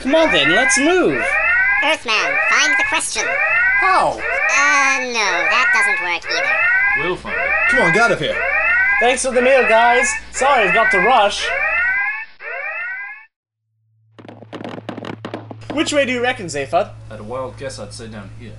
Come 0.00 0.14
on 0.16 0.32
then, 0.32 0.50
let's 0.50 0.76
move. 0.76 1.22
Earthman, 1.84 2.36
find 2.50 2.74
the 2.74 2.84
question. 2.88 3.22
How? 3.78 4.10
Uh, 4.10 5.06
no, 5.06 5.28
that 5.54 5.70
doesn't 5.70 6.02
work 6.02 6.26
either. 6.26 7.06
We'll 7.06 7.14
find 7.14 7.36
it. 7.38 7.70
Come 7.70 7.86
on, 7.86 7.92
get 7.92 8.02
out 8.02 8.10
of 8.10 8.18
here. 8.18 8.42
Thanks 8.98 9.24
for 9.24 9.30
the 9.30 9.40
meal, 9.40 9.62
guys. 9.68 10.10
Sorry 10.32 10.66
I've 10.66 10.74
got 10.74 10.90
to 10.90 10.98
rush. 10.98 11.46
Which 15.70 15.92
way 15.92 16.04
do 16.06 16.10
you 16.10 16.22
reckon, 16.22 16.46
Zaphod? 16.46 16.92
At 17.08 17.20
a 17.20 17.22
wild 17.22 17.56
guess, 17.56 17.78
I'd 17.78 17.94
say 17.94 18.08
down 18.08 18.30
here. 18.40 18.56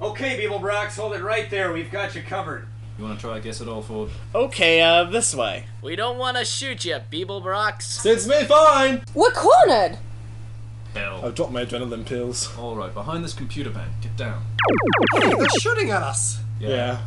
Okay, 0.00 0.38
Beeblebrox, 0.38 0.96
hold 0.96 1.14
it 1.14 1.22
right 1.22 1.50
there. 1.50 1.72
We've 1.72 1.90
got 1.90 2.14
you 2.14 2.22
covered. 2.22 2.68
You 2.96 3.04
want 3.04 3.18
to 3.18 3.26
try 3.26 3.40
guess 3.40 3.60
it 3.60 3.68
all, 3.68 3.82
Ford? 3.82 4.10
Okay, 4.32 4.80
uh, 4.80 5.04
this 5.04 5.34
way. 5.34 5.64
We 5.82 5.96
don't 5.96 6.18
want 6.18 6.36
to 6.36 6.44
shoot 6.44 6.84
you, 6.84 6.98
Beeblebrox. 7.10 7.82
Suits 7.82 8.26
me 8.28 8.44
fine. 8.44 9.02
We're 9.12 9.32
cornered. 9.32 9.98
Hell. 10.94 11.24
I've 11.24 11.34
dropped 11.34 11.52
my 11.52 11.64
adrenaline 11.64 12.06
pills. 12.06 12.56
All 12.56 12.76
right, 12.76 12.94
behind 12.94 13.24
this 13.24 13.32
computer 13.34 13.70
bank. 13.70 13.90
Get 14.00 14.16
down. 14.16 14.44
Hey, 15.14 15.32
they're 15.36 15.46
shooting 15.60 15.90
at 15.90 16.02
us. 16.02 16.40
Yeah. 16.60 17.00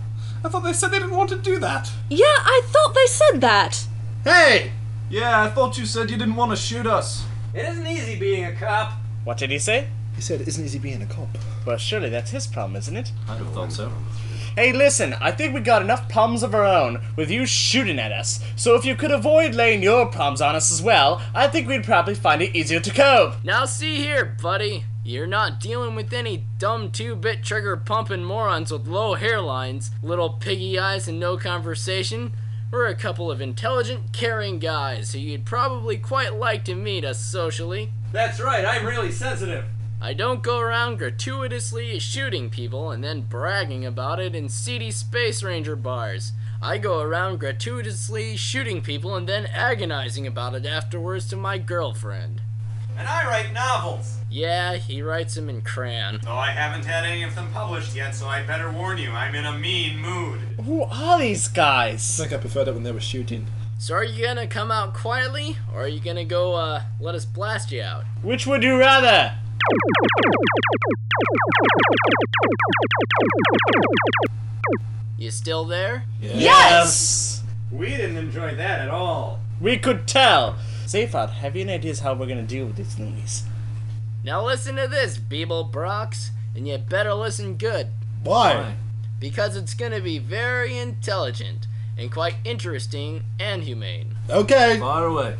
I 0.43 0.49
thought 0.49 0.63
they 0.63 0.73
said 0.73 0.91
they 0.91 0.99
didn't 0.99 1.15
want 1.15 1.29
to 1.29 1.37
do 1.37 1.59
that. 1.59 1.89
Yeah, 2.09 2.25
I 2.25 2.61
thought 2.65 2.93
they 2.93 3.05
said 3.05 3.41
that. 3.41 3.85
Hey! 4.25 4.71
Yeah, 5.09 5.43
I 5.43 5.49
thought 5.49 5.77
you 5.77 5.85
said 5.85 6.09
you 6.09 6.17
didn't 6.17 6.35
want 6.35 6.51
to 6.51 6.57
shoot 6.57 6.85
us. 6.85 7.25
It 7.53 7.65
isn't 7.65 7.87
easy 7.87 8.17
being 8.17 8.45
a 8.45 8.53
cop. 8.53 8.93
What 9.23 9.37
did 9.37 9.51
he 9.51 9.59
say? 9.59 9.87
He 10.21 10.25
said 10.25 10.47
"Isn't 10.47 10.63
easy 10.63 10.77
being 10.77 11.01
a 11.01 11.07
cop. 11.07 11.29
Well, 11.65 11.77
surely 11.77 12.07
that's 12.09 12.29
his 12.29 12.45
problem, 12.45 12.75
isn't 12.75 12.95
it? 12.95 13.11
I'd 13.27 13.39
have 13.39 13.51
thought 13.53 13.71
so. 13.71 13.91
Hey, 14.55 14.71
listen, 14.71 15.15
I 15.19 15.31
think 15.31 15.51
we 15.51 15.61
got 15.61 15.81
enough 15.81 16.07
problems 16.09 16.43
of 16.43 16.53
our 16.53 16.63
own 16.63 17.01
with 17.15 17.31
you 17.31 17.47
shooting 17.47 17.97
at 17.97 18.11
us. 18.11 18.39
So 18.55 18.75
if 18.75 18.85
you 18.85 18.95
could 18.95 19.09
avoid 19.09 19.55
laying 19.55 19.81
your 19.81 20.05
problems 20.05 20.39
on 20.39 20.53
us 20.53 20.71
as 20.71 20.79
well, 20.79 21.23
I 21.33 21.47
think 21.47 21.67
we'd 21.67 21.83
probably 21.83 22.13
find 22.13 22.43
it 22.43 22.55
easier 22.55 22.79
to 22.79 22.91
cope. 22.91 23.43
Now 23.43 23.65
see 23.65 23.95
here, 23.95 24.37
buddy. 24.39 24.83
You're 25.03 25.25
not 25.25 25.59
dealing 25.59 25.95
with 25.95 26.13
any 26.13 26.43
dumb 26.59 26.91
two-bit 26.91 27.41
trigger 27.43 27.75
pumping 27.75 28.23
morons 28.23 28.71
with 28.71 28.85
low 28.85 29.15
hairlines, 29.15 29.89
little 30.03 30.29
piggy 30.29 30.77
eyes, 30.77 31.07
and 31.07 31.19
no 31.19 31.35
conversation. 31.35 32.33
We're 32.69 32.85
a 32.85 32.95
couple 32.95 33.31
of 33.31 33.41
intelligent, 33.41 34.13
caring 34.13 34.59
guys 34.59 35.13
who 35.13 35.19
you'd 35.19 35.45
probably 35.45 35.97
quite 35.97 36.35
like 36.35 36.63
to 36.65 36.75
meet 36.75 37.03
us 37.03 37.19
socially. 37.19 37.91
That's 38.11 38.39
right, 38.39 38.63
I'm 38.63 38.85
really 38.85 39.11
sensitive. 39.11 39.65
I 40.03 40.13
don't 40.13 40.41
go 40.41 40.57
around 40.57 40.97
gratuitously 40.97 41.99
shooting 41.99 42.49
people 42.49 42.89
and 42.89 43.03
then 43.03 43.21
bragging 43.21 43.85
about 43.85 44.19
it 44.19 44.33
in 44.33 44.49
seedy 44.49 44.89
Space 44.89 45.43
Ranger 45.43 45.75
bars. 45.75 46.31
I 46.59 46.79
go 46.79 47.01
around 47.01 47.39
gratuitously 47.39 48.35
shooting 48.35 48.81
people 48.81 49.15
and 49.15 49.29
then 49.29 49.45
agonizing 49.45 50.25
about 50.25 50.55
it 50.55 50.65
afterwards 50.65 51.27
to 51.29 51.35
my 51.35 51.59
girlfriend. 51.59 52.41
And 52.97 53.07
I 53.07 53.27
write 53.27 53.53
novels. 53.53 54.17
Yeah, 54.27 54.77
he 54.77 55.03
writes 55.03 55.35
them 55.35 55.49
in 55.49 55.61
crayon. 55.61 56.19
Though 56.23 56.31
I 56.31 56.49
haven't 56.49 56.85
had 56.85 57.05
any 57.05 57.21
of 57.21 57.35
them 57.35 57.51
published 57.53 57.95
yet, 57.95 58.15
so 58.15 58.25
I'd 58.25 58.47
better 58.47 58.71
warn 58.71 58.97
you, 58.97 59.11
I'm 59.11 59.35
in 59.35 59.45
a 59.45 59.55
mean 59.55 59.99
mood. 59.99 60.39
Who 60.65 60.81
are 60.81 61.19
these 61.19 61.47
guys? 61.47 62.19
I 62.19 62.23
think 62.23 62.33
I 62.33 62.41
preferred 62.41 62.67
it 62.67 62.73
when 62.73 62.81
they 62.81 62.91
were 62.91 62.99
shooting. 62.99 63.45
So 63.77 63.93
are 63.93 64.03
you 64.03 64.25
gonna 64.25 64.47
come 64.47 64.71
out 64.71 64.95
quietly, 64.95 65.57
or 65.71 65.83
are 65.83 65.87
you 65.87 65.99
gonna 65.99 66.25
go, 66.25 66.55
uh, 66.55 66.81
let 66.99 67.13
us 67.13 67.25
blast 67.25 67.71
you 67.71 67.83
out? 67.83 68.05
Which 68.23 68.47
would 68.47 68.63
you 68.63 68.79
rather? 68.79 69.35
You 75.17 75.29
still 75.29 75.65
there? 75.65 76.05
Yes! 76.19 77.43
We 77.71 77.89
didn't 77.89 78.17
enjoy 78.17 78.55
that 78.55 78.79
at 78.79 78.89
all. 78.89 79.39
We 79.59 79.77
could 79.77 80.07
tell. 80.07 80.55
Zaphod, 80.85 81.29
have 81.29 81.55
you 81.55 81.61
any 81.61 81.73
ideas 81.73 81.99
how 81.99 82.13
we're 82.15 82.25
gonna 82.25 82.41
deal 82.41 82.65
with 82.65 82.75
these 82.75 82.97
loonies? 82.97 83.43
Now 84.23 84.43
listen 84.45 84.75
to 84.77 84.87
this, 84.87 85.17
Beeblebrox, 85.17 86.31
and 86.55 86.67
you 86.67 86.77
better 86.77 87.13
listen 87.13 87.57
good. 87.57 87.87
Why? 88.23 88.75
Because 89.19 89.55
it's 89.55 89.73
gonna 89.75 90.01
be 90.01 90.17
very 90.17 90.77
intelligent, 90.77 91.67
and 91.97 92.11
quite 92.11 92.35
interesting 92.43 93.23
and 93.39 93.63
humane. 93.63 94.15
Okay. 94.29 94.79
Far 94.79 95.05
away. 95.05 95.35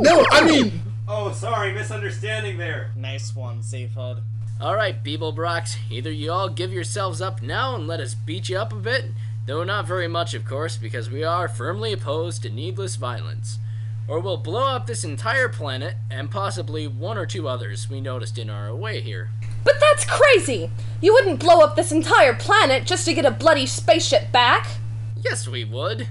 No, 0.00 0.24
I 0.32 0.44
mean. 0.44 0.82
Oh, 1.12 1.32
sorry, 1.32 1.72
misunderstanding 1.72 2.56
there. 2.56 2.92
Nice 2.94 3.34
one, 3.34 3.62
Zaphod. 3.62 4.22
Alright, 4.60 5.02
Beeblebrox, 5.02 5.76
either 5.90 6.12
you 6.12 6.30
all 6.30 6.48
give 6.48 6.72
yourselves 6.72 7.20
up 7.20 7.42
now 7.42 7.74
and 7.74 7.88
let 7.88 7.98
us 7.98 8.14
beat 8.14 8.48
you 8.48 8.56
up 8.56 8.72
a 8.72 8.76
bit, 8.76 9.06
though 9.44 9.64
not 9.64 9.88
very 9.88 10.06
much, 10.06 10.34
of 10.34 10.44
course, 10.44 10.76
because 10.76 11.10
we 11.10 11.24
are 11.24 11.48
firmly 11.48 11.92
opposed 11.92 12.42
to 12.42 12.48
needless 12.48 12.94
violence. 12.94 13.58
Or 14.06 14.20
we'll 14.20 14.36
blow 14.36 14.68
up 14.68 14.86
this 14.86 15.02
entire 15.02 15.48
planet, 15.48 15.96
and 16.08 16.30
possibly 16.30 16.86
one 16.86 17.18
or 17.18 17.26
two 17.26 17.48
others 17.48 17.90
we 17.90 18.00
noticed 18.00 18.38
in 18.38 18.48
our 18.48 18.72
way 18.72 19.00
here. 19.00 19.30
But 19.64 19.80
that's 19.80 20.04
crazy! 20.04 20.70
You 21.00 21.12
wouldn't 21.12 21.40
blow 21.40 21.58
up 21.58 21.74
this 21.74 21.90
entire 21.90 22.34
planet 22.34 22.86
just 22.86 23.04
to 23.06 23.14
get 23.14 23.26
a 23.26 23.32
bloody 23.32 23.66
spaceship 23.66 24.30
back. 24.30 24.68
Yes, 25.16 25.48
we 25.48 25.64
would. 25.64 26.06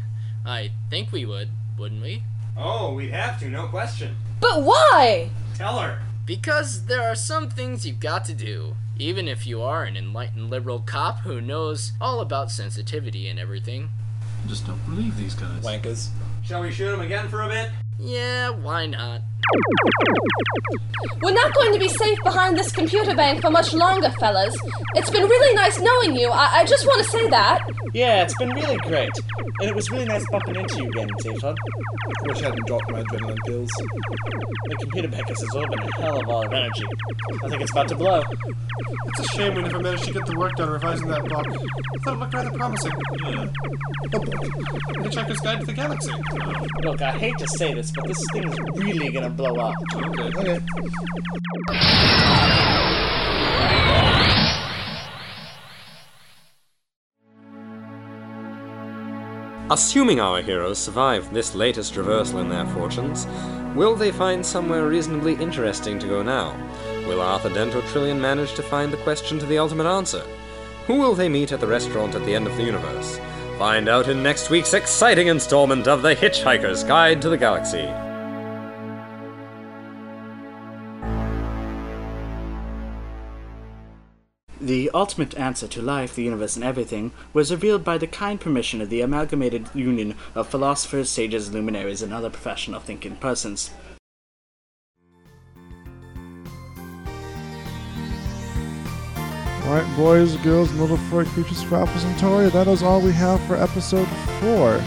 I 0.46 0.72
think 0.90 1.14
we 1.14 1.24
would, 1.24 1.52
wouldn't 1.78 2.02
we? 2.02 2.24
Oh, 2.58 2.96
we'd 2.96 3.12
have 3.12 3.40
to, 3.40 3.50
no 3.50 3.68
question. 3.68 4.18
But 4.40 4.64
why? 4.64 5.30
Tell 5.56 5.80
her. 5.80 6.00
Because 6.26 6.86
there 6.86 7.02
are 7.02 7.16
some 7.16 7.50
things 7.50 7.86
you've 7.86 8.00
got 8.00 8.24
to 8.26 8.34
do, 8.34 8.76
even 8.98 9.28
if 9.28 9.46
you 9.46 9.62
are 9.62 9.84
an 9.84 9.98
enlightened 9.98 10.50
liberal 10.50 10.80
cop 10.80 11.22
who 11.22 11.42
knows 11.42 11.94
all 12.00 12.22
about 12.22 12.52
sensitivity 12.52 13.28
and 13.28 13.40
everything. 13.40 13.90
I 14.44 14.48
just 14.48 14.66
don't 14.66 14.84
believe 14.86 15.18
these 15.18 15.36
guys. 15.36 15.64
Wankers. 15.64 16.10
Shall 16.44 16.62
we 16.62 16.72
shoot 16.72 16.94
him 16.94 17.02
again 17.02 17.28
for 17.28 17.42
a 17.42 17.50
bit? 17.50 17.70
Yeah, 18.02 18.52
why 18.52 18.86
not? 18.86 19.22
We're 21.22 21.34
not 21.34 21.54
going 21.54 21.74
to 21.74 21.80
be 21.80 21.90
safe 21.90 22.18
behind 22.24 22.58
this 22.58 22.72
computer 22.72 23.14
bank 23.14 23.42
for 23.42 23.50
much 23.50 23.74
longer, 23.74 24.10
fellas. 24.12 24.56
It's 24.96 25.10
been 25.10 25.24
really 25.24 25.56
nice 25.56 25.80
knowing 25.80 26.16
you. 26.16 26.30
I, 26.30 26.60
I 26.60 26.66
just 26.66 26.86
want 26.86 27.04
to 27.04 27.12
say 27.12 27.30
that. 27.30 27.60
Yeah, 27.94 28.24
it's 28.24 28.38
been 28.38 28.52
really 28.52 28.78
great. 28.78 29.10
And 29.60 29.70
it 29.70 29.76
was 29.76 29.92
really 29.92 30.06
nice 30.06 30.24
bumping 30.32 30.56
into 30.56 30.78
you 30.78 30.90
again, 30.90 31.10
Zaphod. 31.22 31.58
I 31.58 32.28
wish 32.28 32.42
I 32.42 32.46
hadn't 32.46 32.68
dropped 32.68 32.90
my 32.92 33.04
adrenaline 33.04 33.38
pills. 33.46 33.70
The 33.70 34.76
computer 34.80 35.08
bank 35.10 35.28
has 35.28 35.44
absorbed 35.44 35.74
a 35.74 36.02
hell 36.02 36.22
of 36.22 36.28
a 36.28 36.32
lot 36.32 36.46
of 36.46 36.54
energy. 36.54 36.86
I 37.44 37.50
think 37.50 37.62
it's 37.62 37.72
about 37.72 37.88
to 37.90 37.96
blow. 37.96 38.22
It's 39.08 39.20
a 39.20 39.24
shame 39.36 39.56
we 39.56 39.62
never 39.64 39.80
managed 39.80 40.06
to 40.06 40.14
get 40.14 40.26
the 40.26 40.38
work 40.38 40.56
done 40.56 40.70
revising 40.70 41.08
that 41.10 41.24
book. 41.26 41.46
I 41.48 42.04
thought 42.04 42.14
it 42.14 42.20
looked 42.20 42.34
rather 42.34 42.52
promising. 42.52 42.92
Yeah. 43.26 43.48
A 44.14 44.20
book. 44.20 44.26
Hitchhiker's 45.00 45.40
Guide 45.42 45.60
to 45.60 45.66
the 45.66 45.74
Galaxy. 45.74 46.12
Look, 46.84 47.02
I 47.02 47.12
hate 47.12 47.38
to 47.40 47.48
say 47.48 47.74
this, 47.74 47.89
but 47.96 48.08
this 48.08 48.26
thing 48.34 48.48
is 48.48 48.60
really 48.76 49.12
gonna 49.12 49.30
blow 49.30 49.56
up. 49.56 49.74
Okay. 49.94 50.30
Okay. 50.38 50.60
Assuming 59.72 60.20
our 60.20 60.42
heroes 60.42 60.80
survive 60.80 61.32
this 61.32 61.54
latest 61.54 61.96
reversal 61.96 62.40
in 62.40 62.50
their 62.50 62.66
fortunes, 62.66 63.28
will 63.76 63.96
they 63.96 64.12
find 64.12 64.44
somewhere 64.44 64.88
reasonably 64.88 65.36
interesting 65.36 66.00
to 66.00 66.08
go 66.08 66.24
now? 66.24 66.56
Will 67.08 67.22
Arthur 67.22 67.50
Dent 67.50 67.76
or 67.76 67.82
Trillian 67.82 68.20
manage 68.20 68.56
to 68.56 68.64
find 68.64 68.92
the 68.92 68.98
question 68.98 69.38
to 69.38 69.46
the 69.46 69.60
ultimate 69.60 69.86
answer? 69.86 70.24
Who 70.88 70.96
will 70.96 71.14
they 71.14 71.30
meet 71.30 71.52
at 71.52 71.60
the 71.60 71.68
restaurant 71.68 72.16
at 72.16 72.26
the 72.26 72.34
end 72.34 72.48
of 72.48 72.58
the 72.58 72.64
universe? 72.64 73.20
Find 73.60 73.90
out 73.90 74.08
in 74.08 74.24
next 74.24 74.50
week's 74.50 74.74
exciting 74.74 75.28
installment 75.28 75.86
of 75.86 76.02
The 76.02 76.16
Hitchhiker's 76.16 76.82
Guide 76.86 77.22
to 77.22 77.28
the 77.28 77.36
Galaxy. 77.36 77.90
The 84.62 84.90
ultimate 84.94 85.38
answer 85.38 85.68
to 85.68 85.82
life, 85.82 86.16
the 86.16 86.24
universe, 86.24 86.56
and 86.56 86.64
everything 86.64 87.12
was 87.34 87.52
revealed 87.52 87.84
by 87.84 87.98
the 87.98 88.08
kind 88.08 88.40
permission 88.40 88.80
of 88.80 88.90
the 88.90 89.02
amalgamated 89.02 89.68
union 89.74 90.16
of 90.36 90.48
philosophers, 90.48 91.10
sages, 91.10 91.52
luminaries, 91.54 92.02
and 92.02 92.14
other 92.14 92.30
professional 92.30 92.80
thinking 92.80 93.18
persons. 93.18 93.72
Alright, 99.70 99.96
boys, 99.96 100.36
girls, 100.38 100.72
and 100.72 100.82
little 100.82 100.98
furry 100.98 101.28
creatures 101.28 101.62
for 101.62 101.76
Alpha 101.76 102.00
Centauri, 102.00 102.50
that 102.50 102.68
is 102.68 102.82
all 102.82 103.00
we 103.00 103.12
have 103.12 103.40
for 103.46 103.56
episode 103.56 104.08
4. 104.42 104.80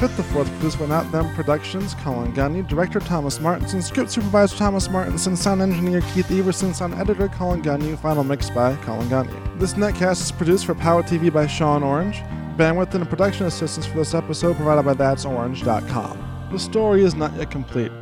Fit 0.00 0.16
the 0.16 0.22
Fourth, 0.22 0.48
produced 0.52 0.78
by 0.78 0.86
Not 0.86 1.12
Them 1.12 1.34
Productions, 1.34 1.92
Colin 1.96 2.32
Gunny, 2.32 2.62
director 2.62 3.00
Thomas 3.00 3.38
Martinson, 3.38 3.82
script 3.82 4.10
supervisor 4.10 4.56
Thomas 4.56 4.88
Martinson, 4.88 5.36
sound 5.36 5.60
engineer 5.60 6.00
Keith 6.14 6.30
Everson, 6.30 6.72
sound 6.72 6.94
editor 6.94 7.28
Colin 7.28 7.60
Gunny, 7.60 7.96
final 7.96 8.24
mix 8.24 8.48
by 8.48 8.74
Colin 8.76 9.10
Gunny. 9.10 9.34
This 9.56 9.74
netcast 9.74 10.22
is 10.22 10.32
produced 10.32 10.64
for 10.64 10.74
Powet 10.74 11.06
TV 11.06 11.30
by 11.30 11.46
Sean 11.46 11.82
Orange. 11.82 12.22
Bandwidth 12.56 12.94
and 12.94 13.06
production 13.06 13.44
assistance 13.44 13.84
for 13.84 13.98
this 13.98 14.14
episode 14.14 14.56
provided 14.56 14.84
by 14.84 14.94
That'sOrange.com. 14.94 16.48
The 16.50 16.58
story 16.58 17.04
is 17.04 17.14
not 17.14 17.36
yet 17.36 17.50
complete. 17.50 17.92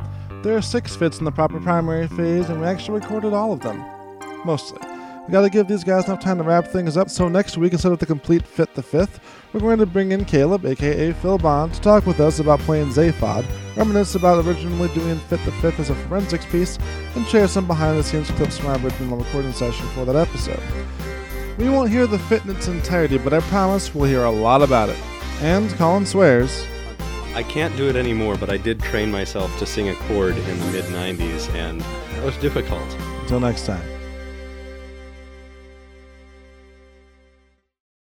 There 0.41 0.55
are 0.55 0.61
six 0.61 0.95
fits 0.95 1.19
in 1.19 1.25
the 1.25 1.33
proper 1.33 1.59
primary 1.59 2.07
phase, 2.07 2.47
and 2.47 2.61
we 2.61 2.67
actually 2.67 3.01
recorded 3.01 3.33
all 3.33 3.51
of 3.51 3.59
them. 3.59 3.83
Mostly. 4.45 4.92
We 5.25 5.31
gotta 5.31 5.49
give 5.49 5.69
these 5.69 5.85
guys 5.85 6.05
enough 6.05 6.19
time 6.19 6.37
to 6.39 6.43
wrap 6.43 6.67
things 6.67 6.97
up, 6.97 7.09
so 7.09 7.29
next 7.29 7.57
week, 7.57 7.71
instead 7.71 7.93
of 7.93 7.99
the 7.99 8.05
complete 8.05 8.45
Fit 8.45 8.73
the 8.73 8.83
Fifth, 8.83 9.21
we're 9.53 9.61
going 9.61 9.77
to 9.77 9.85
bring 9.85 10.11
in 10.11 10.25
Caleb, 10.25 10.65
aka 10.65 11.13
Phil 11.13 11.37
Bond, 11.37 11.73
to 11.73 11.79
talk 11.79 12.05
with 12.05 12.19
us 12.19 12.39
about 12.39 12.59
playing 12.59 12.89
Zaphod, 12.89 13.45
reminisce 13.77 14.15
about 14.15 14.45
originally 14.45 14.93
doing 14.93 15.17
Fit 15.19 15.43
the 15.45 15.53
Fifth 15.53 15.79
as 15.79 15.89
a 15.89 15.95
forensics 15.95 16.45
piece, 16.47 16.77
and 17.15 17.25
share 17.27 17.47
some 17.47 17.65
behind 17.65 17.97
the 17.97 18.03
scenes 18.03 18.29
clips 18.31 18.57
from 18.57 18.67
our 18.67 18.79
original 18.79 19.17
recording 19.17 19.53
session 19.53 19.87
for 19.89 20.03
that 20.03 20.17
episode. 20.17 20.61
We 21.57 21.69
won't 21.69 21.89
hear 21.89 22.05
the 22.05 22.19
fit 22.19 22.43
in 22.43 22.51
its 22.51 22.67
entirety, 22.67 23.17
but 23.17 23.33
I 23.33 23.39
promise 23.41 23.95
we'll 23.95 24.09
hear 24.09 24.25
a 24.25 24.31
lot 24.31 24.61
about 24.61 24.89
it. 24.89 24.97
And 25.41 25.69
Colin 25.75 26.05
swears. 26.05 26.65
I 27.33 27.43
can't 27.43 27.75
do 27.77 27.87
it 27.87 27.95
anymore, 27.95 28.35
but 28.35 28.49
I 28.49 28.57
did 28.57 28.81
train 28.81 29.09
myself 29.09 29.57
to 29.59 29.65
sing 29.65 29.87
a 29.87 29.95
chord 29.95 30.35
in 30.37 30.59
the 30.59 30.71
mid 30.71 30.85
90s, 30.85 31.49
and 31.55 31.81
it 32.17 32.23
was 32.25 32.35
difficult. 32.37 32.83
Until 33.21 33.39
next 33.39 33.65
time. 33.65 33.92